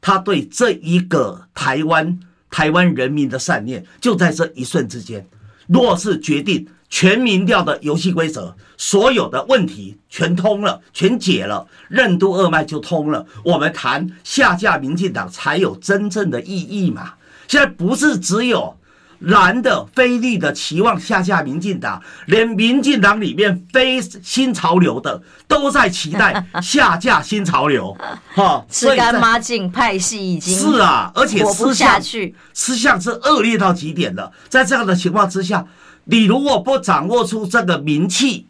[0.00, 2.18] 他对这一个台湾。
[2.48, 5.28] 台湾人民的善念就在这一瞬之间，
[5.66, 17.14] 若是决定全民调的游戏规则，所有的问题全通了，全解了，任督二脉就通了，我们谈下架民进党才有真正的意义嘛？
[17.48, 18.76] 现在不是只有。
[19.20, 27.96] 蓝的、非绿的期望下架民进党，连民进党里面非新潮流的都在期待 下架新潮流，
[28.34, 34.30] 哈，吃干抹净，派系已经是啊，而且吃下去，吃相是恶劣到极点的。
[34.50, 35.66] 在这样的情况之下，
[36.06, 38.46] 你如果不掌握出这个名气，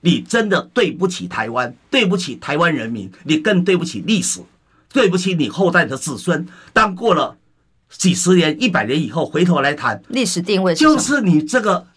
[0.00, 4.40] 你真的对不起台湾，对不起台湾人民，你更对不起历史，
[4.92, 6.46] 对不起你后代的子孙。
[6.72, 7.36] 当过了。
[7.98, 11.88] 几十年、一百年以后回头来谈历史定位，就是你这个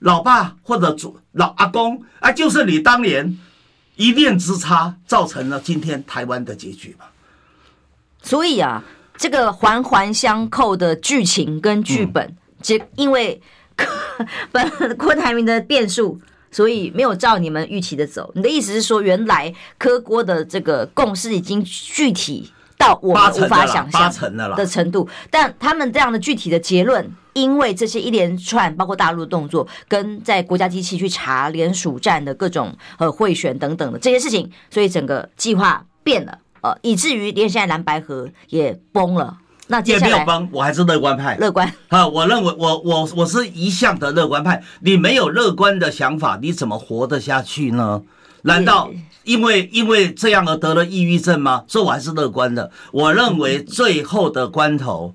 [0.00, 3.38] 老爸或者祖老阿公啊，就是你当年
[3.96, 7.06] 一念之差，造成了今天台湾的结局嘛。
[8.22, 8.84] 所以啊，
[9.16, 13.40] 这个环环相扣的剧情跟剧本，就、嗯、因为
[14.50, 18.30] 本郭台铭的变数，所以没有照你们预期的走。
[18.34, 22.50] 你的意思是说，原来柯郭的这个共识已经具体。
[22.78, 24.12] 到我们无法想象
[24.56, 39.38] 的程度，但他们这样的具体的结论，因为这些一连串包括大陆的动作，跟在国家机器去查联署站的各种呃贿选等等的这些事情，所以整个计划变了，呃，以至于连现在蓝白河也崩了。
[39.68, 41.36] 那也没有崩，我还是乐观派。
[41.38, 44.62] 乐观啊，我认为我我我是一向的乐观派。
[44.80, 48.02] 你没有乐观的想法，你怎么活得下去呢？
[48.42, 48.90] 难道？
[49.24, 51.64] 因为因为这样而得了抑郁症吗？
[51.68, 52.72] 所以我还是乐观的。
[52.90, 55.14] 我认为最后的关头，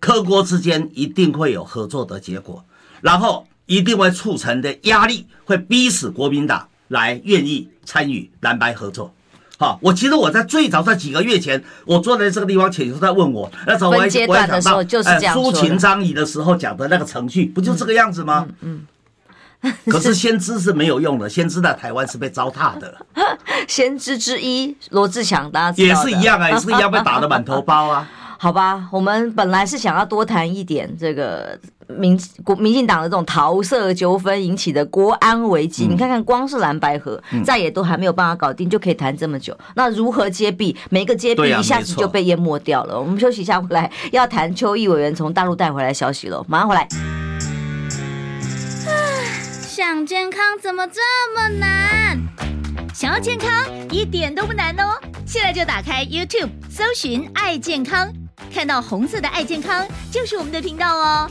[0.00, 2.64] 科国之间一定会有合作的结果，
[3.02, 9.12] 然后一定会促成的压力会逼死国民党来愿意参与蓝白合作。
[9.58, 14.26] 好，我其实我在最早在几个月前，我坐在这个地方，前头在问我，那时候我也讲
[14.62, 18.46] 到，哎，苏秦张仪的时候讲的那个程序，不就这个样子吗？
[18.60, 18.80] 嗯。
[18.80, 18.86] 嗯
[19.88, 22.94] 可是先知是没有用的，先知在台湾是被糟蹋的。
[23.66, 28.06] 先知之一罗志强，大家也是一样啊， 也是一样被打得满头包啊。
[28.38, 31.58] 好吧，我们本来是想要多谈一点这个
[31.88, 35.86] 民国民进党的这种桃色纠纷引起的国安危机。
[35.86, 39.56] 嗯、你看看，光是蓝白合，再也都还没有办法搞定，就可以谈这么久。
[39.74, 40.76] 那如何揭弊？
[40.90, 42.98] 每一个揭弊一下子就被淹没掉了。
[42.98, 46.44] 我们休息一下，回来要谈邱毅委员从大陆带回来消息了。
[46.48, 46.88] 马上回来。
[49.68, 51.00] 想健康怎么这
[51.34, 52.18] 么难？
[52.94, 53.50] 想要健康
[53.90, 54.98] 一点都不难哦！
[55.26, 58.10] 现在就打开 YouTube，搜寻“爱健康”，
[58.50, 61.30] 看到红色的“爱健康”就是我们的频道哦。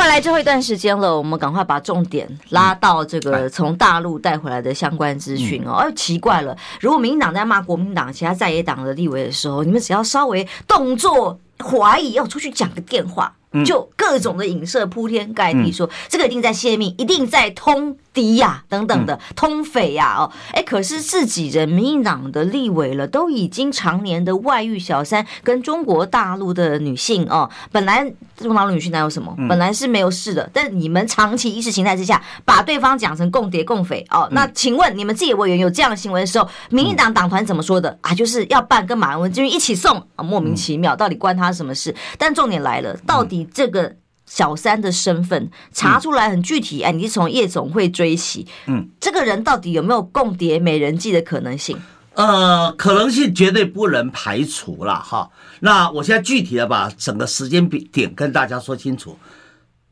[0.00, 5.74] 回来，最后一段时间了，我们赶快把重点拉到这个从大陆带回来的相关资讯哦。
[5.74, 13.30] 哎，奇怪了，如果民进党在骂国民党其他在野党的立委的时候，你们只要稍微动作怀疑，要出去讲个电话。
[13.66, 28.02] 就各种的影射铺天盖地，说这个一定在泄密，一定在通敌呀，等等的通匪呀，哦，哎，可是自己人民进党的立委了，都已经常年的外遇小三，跟中国大陆的女性哦，本来
[28.36, 38.14] 中国大陆女性哪有什么，本来是没有事的，但你们长期意识形态之下，把对方讲成共谍共匪哦，那请问你们自己委员有这样的行为的时候，民进党党团怎么说的啊？
[38.14, 41.94] 就是要办跟马文君一起送啊，莫名其妙，到底关他什么事？
[42.16, 43.46] 但重点来了，到底。
[43.52, 43.94] 这个
[44.30, 51.76] 小三的身份查出来很具体，哎，你是从夜总会追起，嗯，这个人到底有没有共谍美人计的可能性？
[52.14, 55.28] 呃，可能性绝对不能排除了哈。
[55.58, 59.18] 那我现在具体的把整个时间点跟大家说清楚。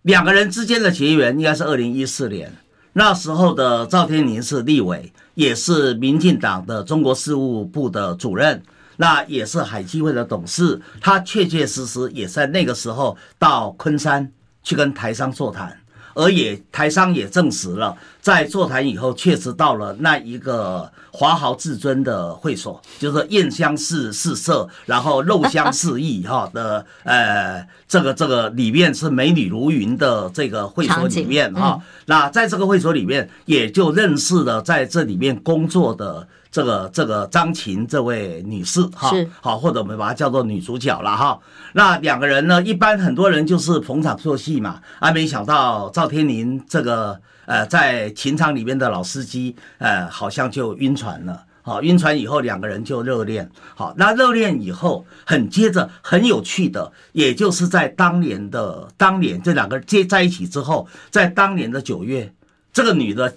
[0.02, 2.54] 两个人之间的结缘应该是二零一四年，
[2.92, 8.62] 那时候的赵天麟是立委，也是民进党的中国事务部的主任。
[9.00, 14.32] 那也是海基会的董事，他确确实实也在那个时候到昆山
[14.62, 15.78] 去跟台商座谈。
[16.14, 31.80] 而也台商也证实了，在座谈以后，确实到了那一个华豪至尊的会所，就是艳香四四色，然后肉香四溢哈 的，呃，这个这个里面是美女如云的这个会所里面哈。
[32.06, 36.26] 那在这个会所里面，也就认识了在这里面工作的。
[36.50, 41.38] 这个这个张琴这位女士哈，好，或者我们把她叫做女主角了哈。
[41.74, 51.44] 那两个人呢，一般很多人就是逢场作戏嘛，啊，没想到赵天林这个呃在琴场里面的老司机，呃，好像就晕船了。
[51.60, 53.50] 好，晕船以后两个人就热恋。
[53.74, 62.32] 好，那热恋以后很接着很有趣的，也就是在当年的当年这两个人接在一起之后，在当年的九月，
[62.72, 63.30] 这个女的。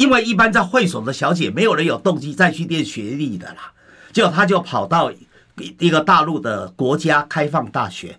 [0.00, 3.70] 因为一般在会所的小姐，没有人有动机再去念学历的啦，
[4.14, 5.12] 结果他就跑到
[5.78, 8.16] 一个大陆的国家开放大学。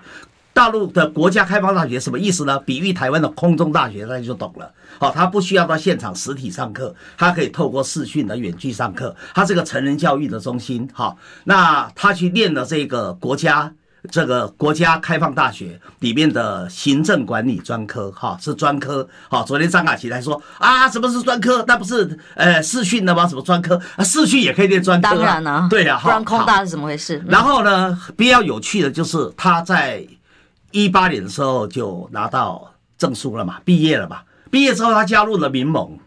[0.54, 2.60] 大陆的国家开放大学什么意思呢？
[2.60, 4.72] 比喻台湾的空中大学，大家就懂了。
[5.00, 9.16] 好，他不需要到现场实体上课，他可以透过视讯的远距上课。
[9.34, 10.88] 他是个成人教育的中心。
[10.94, 13.74] 好，那他去念了这个国家。
[14.10, 19.08] 这个国家开放大学里面的行政管理专科，哈，是专科。
[19.30, 21.64] 好，昨天张卡奇来说啊，什么是专科？
[21.68, 23.28] 那不是呃视讯的吗？
[23.28, 24.04] 什么专科啊？
[24.04, 25.12] 视讯也可以念专科啊？
[25.14, 27.24] 当然了，对呀，不然空大是怎么回事？
[27.28, 30.04] 然后呢，比较有趣的就是他在
[30.72, 34.22] 一八年的时候就拿到证书了嘛，毕业了嘛。
[34.50, 35.98] 毕业之后他加入了民盟，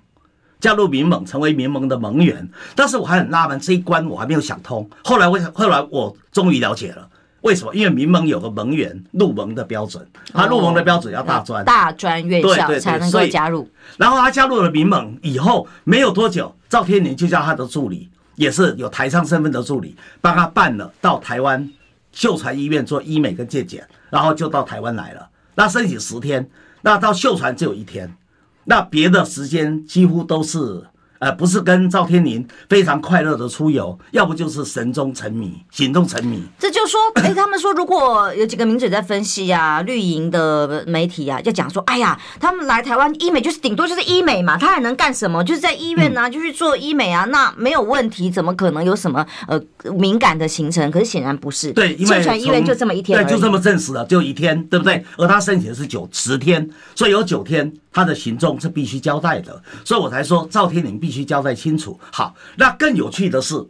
[0.59, 2.51] 加入民盟成为民盟的盟员。
[2.75, 4.91] 但是我还很纳闷，这一关我还没有想通。
[5.05, 7.09] 后来我想，后来我终于了解了。
[7.45, 7.75] 为什么？
[7.75, 13.69] 因为民盟有个盟员入盟的标准，他入盟的标准要大专，大专院校才能够加入。
[13.99, 21.71] 然后他加入了民盟以后，没有多久，赵天麟就叫他的助理，也是有台商身份的助理，帮他办了到台湾
[22.13, 25.29] 秀传医院做医美跟健检，然后就到台湾来了。
[25.55, 26.49] 那申请十天，
[26.81, 28.17] 那到秀传只有一天，
[28.65, 30.83] 那别的时间几乎都是。
[31.25, 36.43] 呃，不是跟赵天林非常快乐的出游，要不就是神中沉迷，行动沉迷。
[36.59, 45.43] 这就说，哎，他们说如果有几个名嘴在分析呀、啊， 绿营的媒体呀、啊，就讲说，哎呀，他们来台湾医美就是顶多就是医美嘛，他还能干什么？
[45.43, 49.59] 就是在医院呢、啊，就去做医美啊，那没有问题，怎么可能有什么呃
[49.95, 50.91] 敏感的行程？
[50.91, 55.03] 可是显然不是，对，因为秀传医院就这么一天，对，就这么证实了，就一天，对不对？
[55.17, 57.73] 而他申请的是九十天，所以有九天。
[57.95, 61.99] 他的行踪是必须交代的，所以我才说赵天麟必须交代清楚。
[62.13, 63.65] 好，那更有趣的是，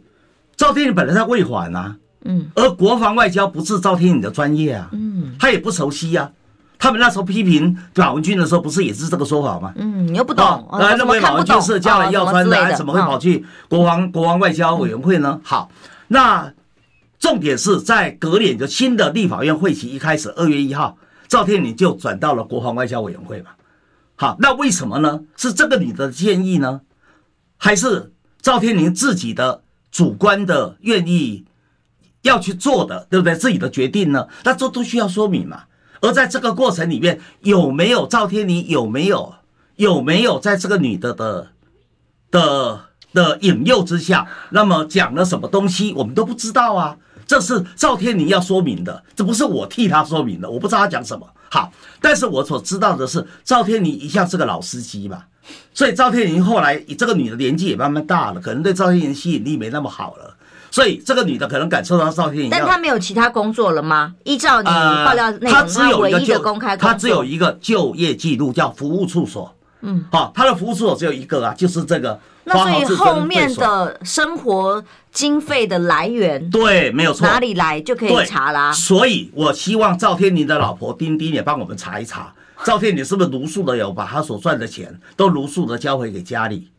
[0.57, 1.95] 赵天麟本来在卫环啊，
[2.25, 6.31] 嗯，而国防外交不是赵天麟的专业啊，嗯，他也不熟悉啊。
[6.77, 9.71] 他们那时候批评马文君的时候，不是也是这个说法吗？
[9.77, 15.39] 嗯，你又不懂，那认为马文君是将来要穿的，还怎么会跑去国防国防外交委员会呢？
[15.43, 15.71] 好，
[16.09, 16.51] 那
[17.17, 20.97] 重点是在隔年就新的立法院会期一开始，二月一号，
[21.27, 23.51] 赵天麟就转到了国防外交委员会嘛。
[24.15, 25.21] 好，那为什么呢？
[25.35, 26.81] 是这个女的建议呢，
[27.57, 31.45] 还是赵天林自己的主观的愿意
[32.21, 33.35] 要去做的，对不对？
[33.35, 34.27] 自己的决定呢？
[34.43, 35.63] 那这都需要说明嘛。
[36.01, 39.33] 而在这个过程里面，有没有赵天林有没有
[39.75, 41.47] 有没有在这个女的的
[42.31, 42.79] 的
[43.13, 46.97] 的引诱之下，那么讲了什么东西，我们都不知道啊。
[47.27, 51.27] 这是赵天林要说明的，这不是我替他说明的，我不知道他讲什么。
[51.55, 55.23] 好，但是我所知道的是，赵天林一向是个老司机嘛，
[55.73, 60.35] 所以赵天林后来这个女的年纪也慢慢大了，可能对赵天林吸引力没那么好了，
[60.69, 62.49] 所以这个女的可能感受到赵天林。
[62.49, 64.13] 但她没有其他工作了吗？
[64.25, 69.55] 依照你爆料内容，他只有一个就公开，她只有一个就业记录叫服务处所。
[69.85, 72.19] 嗯，好，他的服务处所只有一个啊，就是这个。
[72.47, 78.71] 那所以后面的生活经费的来源，对，没有错，哪里来就可以查啦。
[78.71, 82.31] 所以我希望赵天麟的老婆丁丁也帮我们查一查，
[82.63, 86.69] 赵天麟是不是如数的有把他所赚的钱都如数的交回给家里？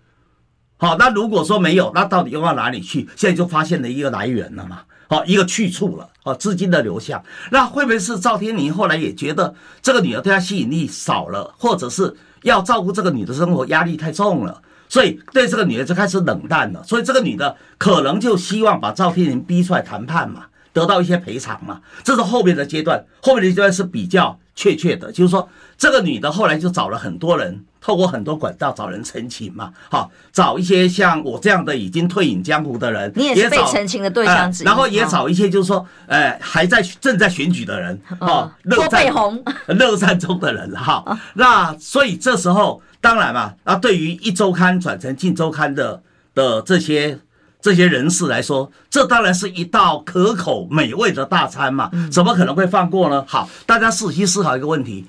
[0.76, 3.08] 好，那如果说没有，那到底用到哪里去？
[3.16, 7.20] 现在就发现了一个来源了嘛，好，一个去处了，好，资金的流向。
[7.50, 9.52] 那会不会是赵天麟后来也觉得
[9.82, 12.14] 这个女儿对他吸引力少了，或者是
[12.46, 14.62] 要照顾这个女的生活压力太重了？
[14.88, 21.80] 所以对这个女的就开始冷淡了，所以这个女的可能就希望把赵天林逼出来谈判嘛，得到一些赔偿嘛。
[22.04, 39.08] 这是后面的阶段，后面的阶段是比较确切的，就是说这个女的后来就找了很多人，透过很多管道找人澄清嘛，好，找一些像我这样的已经退隐江湖的人，你也是被澄清的对象之一，然后也找一些就是说，呃，还在正在选举的人，哦，乐在
[39.78, 42.82] 乐善中的人哈，那所以这时候。
[42.98, 46.02] 当然嘛，那对于一周刊转成近周刊的
[46.34, 47.16] 的这些
[47.60, 53.24] 这些人士来说，这当然是一道可口美味的大餐嘛，怎么可能会放过呢？
[53.28, 55.06] 好，大家仔细思考一个问题：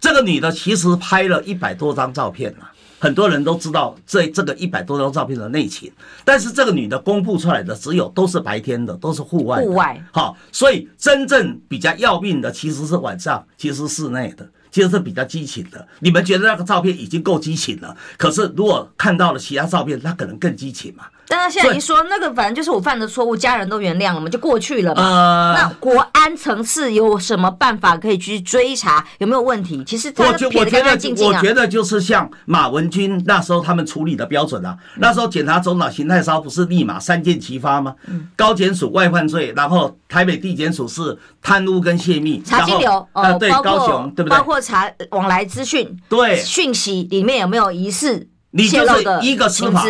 [0.00, 2.70] 这个女的其实拍了一百多张照片了。
[3.00, 5.92] 很多人都知道这这个一百多张照片的内情，
[6.24, 9.60] 但是这个女的公布出来的只有都是白天的，都是户外。
[9.60, 14.48] 户外，好，所以真正比较要命的其实是晚上，其实是室内的。
[14.70, 21.04] 其实是比较激情的，你们觉得那个照片已经够激情了，可是如果看到了其他照片，那可能更激情嘛。
[21.28, 25.02] 但他现在一说那个，反正就是我犯的错误，家人都原谅了嘛，就过去了嘛。
[25.02, 29.84] 呃，那国安层次有什么办法可以去追查有没有问题？
[29.84, 30.90] 其实他觉我觉得
[31.24, 37.94] 我觉得就是像马文君那时候他们处理的标准啊，那时候检察总长邢太烧不是立马三箭齐发吗？
[38.34, 44.38] 高检署外犯罪，然后台北地检署是贪污跟泄密，查金流呃对高雄对不对？
[44.38, 48.26] 包括查往来资讯，对讯息里面有没有疑似
[48.58, 49.84] 泄露的一个司法。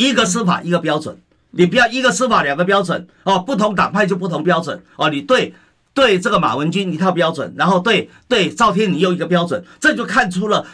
[0.00, 1.14] 一个司法一个标准，
[1.50, 5.10] 你不要一个司法两个标准哦，不同党派就不同标准哦。
[5.10, 5.54] 你对
[5.92, 10.64] 对这个马文君一套标准，然后对对赵天麟又一个标准，这就看出了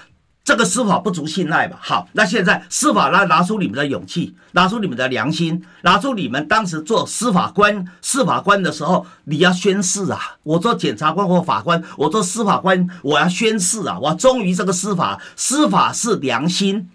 [0.44, 1.76] 这个司法不足信赖吧。
[1.82, 10.36] 好，那现在司法拿拿出你们的勇气，拿出你们的良心，拿出你们当时做司法官司法官的时候，你要宣誓啊！
[10.44, 13.98] 我做检察官或法官，我做司法官，我要宣誓啊！
[14.00, 16.88] 我忠于这个司法，司法是良心，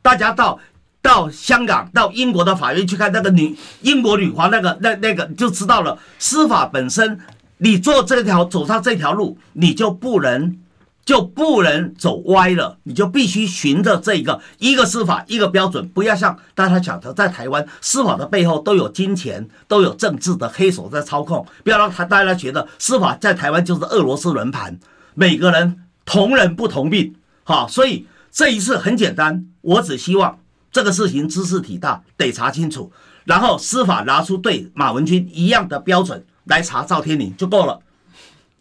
[0.00, 0.58] 大家到。
[1.04, 5.98] 到香港、到英国的法院去看那个女英国女皇，那个那那个就知道了。
[6.18, 7.20] 司法本身，
[7.58, 10.56] 你做这条走上这条路，你就不能
[11.04, 24.78] 就不能走歪了，你就必须循着这个一个司法一个标准，不要像大家讲的，在台湾司法的背后都有金钱，都有政治的黑手在操控，不要让他大家觉得司法在台湾就是俄罗斯轮盘，
[25.12, 27.14] 每个人同人不同命。
[27.42, 30.38] 好，所以这一次很简单，我只希望。
[30.74, 32.90] 这个事情兹事体大，得查清楚，
[33.22, 37.78] 然后司法拿出对马文君一样的标准来查赵天麟就够了。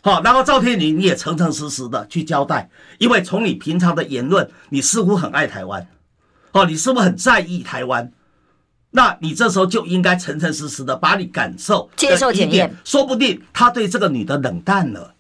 [0.04, 5.88] 好，然后赵天麟你也诚诚实实的去交代，因为从你平常的言论，你似乎很爱台湾，
[6.52, 8.12] 哦，你是不是很在意台湾？
[8.92, 15.16] 那你这时候就应该诚诚实实的把你感受接受检验，说不定他对这个女的冷淡了，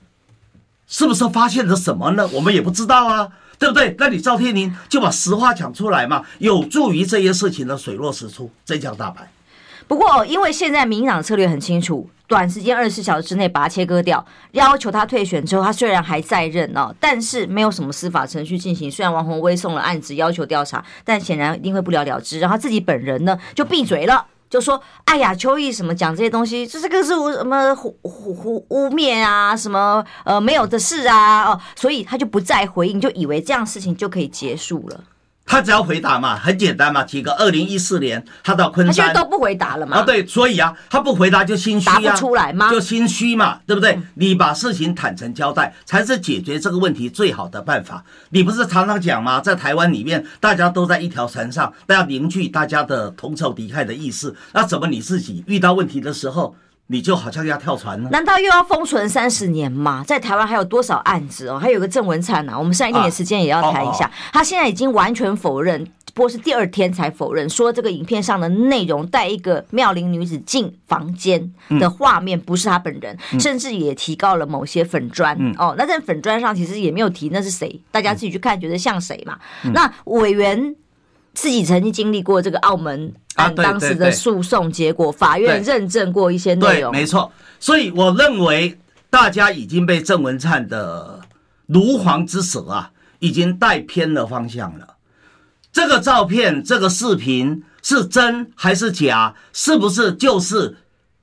[0.86, 2.30] 是不是发现了什么呢？
[2.34, 3.30] 我们也不知道啊。
[3.64, 3.96] 对不对？
[3.98, 9.32] 那你赵天林就把实话讲出来嘛，有助于这些事情的水落石出，真相大白。
[9.88, 18.92] 不过，因为现在民党策略很清楚，短时间二十四小时之内把他切割掉，要求他退选之后，他虽然还在任哦，但是没有什么司法程序进行。
[18.92, 22.42] 虽然王鸿薇送了案子要求调查，但显然一定会不了了之。
[22.42, 24.26] 然后自己本人呢，就闭嘴了。
[24.54, 35.04] 就说：“哎呀，秋意什么讲这些东西，这这个是什么污污污污蔑啊，什么呃没有的事啊，哦，所以他就不再回应，就以为这样事情就可以结束了。”
[35.46, 39.98] 他只要回答嘛，很简单嘛，提个二零一四年他到昆山，他现在都不回答了嘛。
[39.98, 42.72] 啊，对，所以啊，他不回答就心虚啊，答不出来吗？
[42.72, 44.00] 就心虚嘛，对不对？
[44.16, 48.04] 你把事情坦诚交代，才是解决这个问题最好的办法。
[48.30, 49.40] 你不是常常讲吗？
[49.42, 54.34] 在台湾里面，大家都在一条船上，都要凝聚大家的同仇敌忾的意识。
[54.54, 56.56] 那怎么你自己遇到问题的时候？
[56.88, 58.10] 你就好像要跳船呢？
[58.12, 60.04] 难道又要封存三十年吗？
[60.06, 61.58] 在台湾还有多少案子哦？
[61.58, 64.12] 还有个郑文灿呢，我们剩一点点时间也要谈一下。
[64.32, 75.74] 他现在已经完全否认，不过是第二天才否认，说这个影片上的内容带一个妙龄女子进房间的画面不是他本人，甚至也提高了某些粉专哦。
[75.78, 79.40] 那在粉砖上其实也没有提那是谁，大家自己去看，觉得像谁嘛？
[79.74, 80.76] 那委员
[81.34, 83.14] 自己曾经经历过这个澳门。
[83.36, 87.32] 啊当时的诉讼结果，法院认证过一些内容，对，没错。
[87.60, 88.78] 所以我认为
[89.10, 91.20] 大家已经被郑文灿的
[91.66, 94.98] 如簧之舌啊，已经带偏了方向了。
[95.72, 99.34] 这个照片、这个视频是真还是假？
[99.52, 100.78] 是不是就是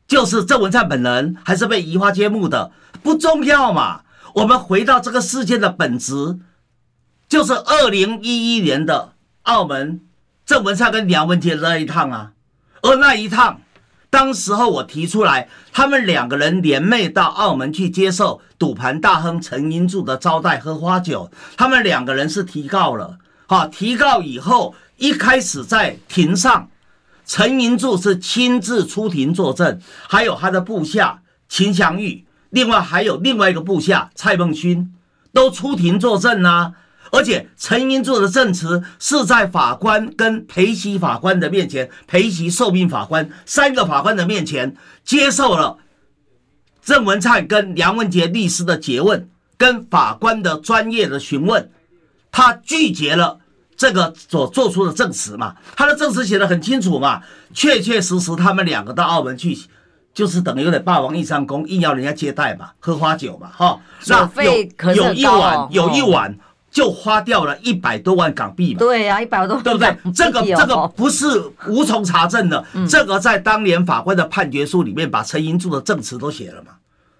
[0.09, 2.73] 就是郑文灿本人，还是被移花接木的？
[3.05, 4.01] 不重要嘛。
[4.35, 6.41] 我们回到这个事件的本质，
[7.29, 10.01] 就是二零一一年的澳门。
[10.47, 12.33] 郑文灿跟梁文杰那一趟啊，
[12.83, 13.61] 而那一趟，
[14.11, 26.69] 当时候我提出来，他们两个人联袂到澳门去接受赌盘大亨陈英柱的招待喝花酒，他们两个人是提告了，好，提告以后，一开始在庭上，
[27.25, 34.93] 陈英柱是亲自出庭作证，还有他的部下秦祥玉，另外还有另外一个部下蔡孟勋，
[35.33, 36.73] 都出庭作证啊。
[37.11, 45.79] 而且陈英做的证词是在法官跟陪席法官的面前，陪席受命法官三个法官的面前接受了
[46.83, 51.71] 郑文灿跟梁文杰律师的诘问，跟法官的专业的询问，
[52.33, 53.39] 他拒绝了
[53.77, 59.59] 这个所做出的证词嘛，他的证词写的很清楚嘛，确确实实他们两个到澳门去，
[60.15, 66.39] 就是等于有点霸王硬上弓，硬要人家接待嘛，喝花酒嘛，哈，那有有一晚有一晚
[66.71, 69.97] 就花掉了一百多万港币嘛，对呀，一百多万，对不对？
[70.15, 71.27] 这个 这个不是
[71.67, 76.73] 无从查证的，这个在当年法官的判决书里面把陈银柱的证词都写了嘛。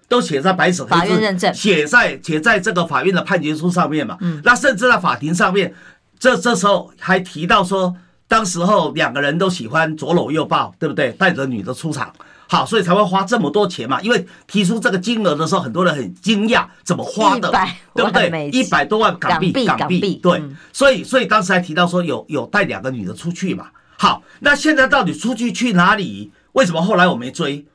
[0.07, 4.17] 都写在白纸黑字，写在写在这个法院的判决书上面嘛。
[4.43, 5.73] 那甚至在法庭上面，
[6.19, 7.95] 这这时候还提到说，
[8.27, 11.13] 当时候两个人都喜欢左搂右抱，对不对？
[11.13, 12.11] 带着女的出场，
[12.51, 14.01] 好，所以才会花这么多钱嘛。
[14.01, 17.49] 因为提出这个金额的时候，很多人很惊讶，怎么花的，
[17.95, 18.49] 对不对？
[18.49, 20.43] 一百多万港币，港币，对。
[20.73, 23.67] 所以，所以当时还提到说有有带两个女的出去嘛。
[23.97, 26.29] 好，那现在到底出去去哪里？
[26.51, 27.65] 为什么后来我没追？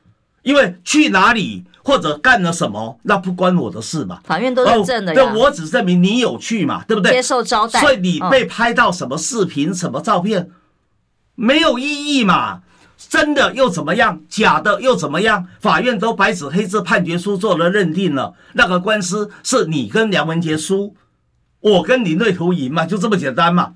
[0.43, 4.19] 因为去哪里或者干了什么，那不关我的事嘛。
[4.25, 7.13] 法院都认证的我只证明你有去嘛，对不对？
[7.13, 7.81] 接受招待。
[7.81, 10.51] 所以你被拍到什么视频、什么照片，
[11.33, 12.61] 没有意义嘛？
[12.97, 14.21] 真的又怎么样？
[14.27, 15.47] 假的又怎么样？
[15.59, 20.95] 法院都白纸黑字判决书做了认定了，那个官司是你跟梁文杰输，
[21.61, 23.73] 我跟林瑞图赢嘛，就这么简单嘛。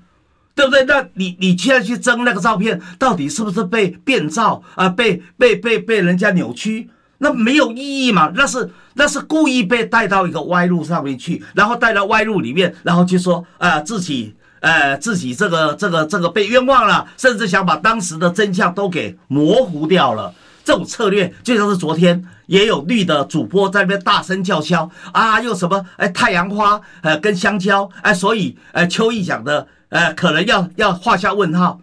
[0.54, 0.84] 对不对？
[0.84, 4.86] 那你你现在去争那个照片，到底是不是被变造啊？
[4.86, 6.90] 被被被被人家扭曲？
[7.18, 8.30] 那没有意义嘛？
[8.34, 20.34] 那是那是故意被带到一个歪路上面去，然后带到歪路里面，然后就说啊自己呃自己这个这个这个被冤枉了，甚至想把当时的真相都给模糊掉了。
[20.64, 29.68] 这种策略就像是昨天也有绿的主播在那边大声叫嚣啊，又什么哎太阳花呃跟香蕉哎，所以呃邱毅讲的。
[29.92, 31.78] 呃，可能要要画下问号。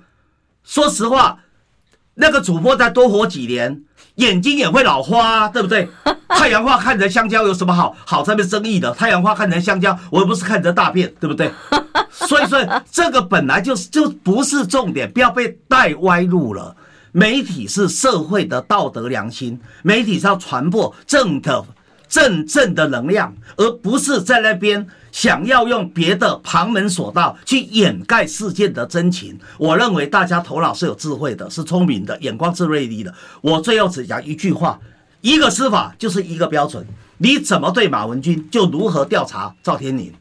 [0.63, 1.41] 说实话，
[2.15, 3.84] 那个主播再多活几年，
[4.20, 5.89] 眼睛也会老花，对不对？
[6.30, 8.91] 太阳花看成香蕉有什么好好在那边争议的？
[8.93, 11.51] 太阳花看成香蕉，我又不是看着大便，对不对？
[12.11, 12.59] 所以说，
[12.91, 16.76] 这个本来就是就不是重点，不要被带歪路了。
[17.11, 21.65] 媒体是社会的道德良心，媒体是要传播正的
[22.07, 24.88] 正正的能量，而不是在那边。
[25.12, 33.14] 想要用别的旁门左道去掩盖事件的真情，我认为大家头脑是有智慧的，是聪明的，眼光是锐利的。
[33.41, 34.80] 我最后只讲一句话：
[35.22, 36.86] 一个司法就是一个标准，
[37.18, 40.12] 你怎么对马文君，就如何调查赵天麟；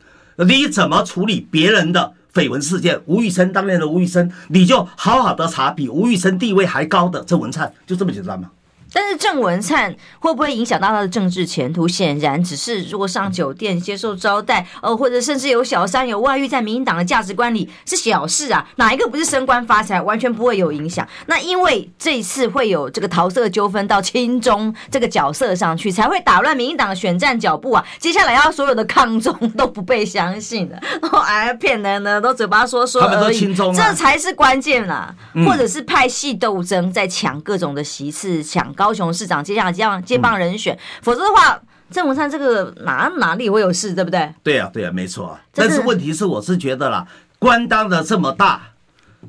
[0.47, 8.51] 你怎么处理别人的绯闻事件，吴玉生当年的吴玉生，你就好好的查比吴玉生地位还高的郑文灿，就这么简单嘛。
[8.93, 11.87] 但是郑文灿会不会影响到他的政治前途？
[11.89, 21.07] 显然只是如果上酒店接受招待，呃，或者甚至有小三有外遇，在民进党的价值观里是小事啊，哪一个不是升官发财，完全不会有影响。
[21.27, 27.85] 那因为这一次会有这个桃色纠纷到亲中这个角色上去，才会打乱民进党的选战脚步啊。
[27.99, 35.15] 接下来要所有的抗中 都不被相信了，然后哎骗人呢，都嘴巴说说而已，这才是关键啦。
[35.47, 38.73] 或者是派系斗争在抢各种的席次，抢。
[38.79, 41.61] 高雄市长接下来接棒接棒人选，嗯、否则的话，
[41.91, 44.33] 郑文灿这个哪哪里会有事，对不对？
[44.45, 45.41] 对呀、啊，对呀、啊，没错啊。
[45.53, 47.05] 但是问题是，我是觉得啦，
[47.41, 48.63] 官当的这么大，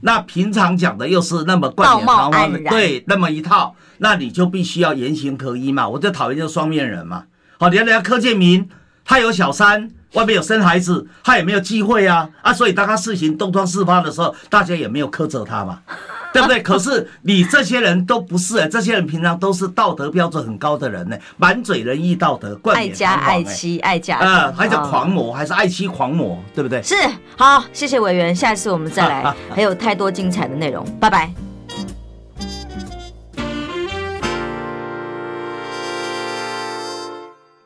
[0.01, 5.89] 那平常讲的又是那么冠冕堂皇的，对，那么一套，那你就必须要言行合一嘛。
[5.89, 7.23] 我就讨厌就是双面人嘛。
[7.57, 8.69] 好，你看人家柯建铭，
[9.03, 15.81] 他有小三，外面有生孩子，他也没有机会啊啊，所以当他事情东窗事发的时候，大家也没有苛责他嘛。
[16.33, 16.61] 对不对？
[16.61, 26.81] 可是你这些人都不是欸，这些人平常都是道德标准很高的人呢，满嘴仁义道德，冠冕堂皇，爱家爱妻爱家，呃，还是狂魔，还是爱妻狂魔，对不对？
[26.83, 26.95] 是，
[27.37, 31.48] 好，谢谢委员，下一次我们再来， 还有太多精彩的内容，拜拜。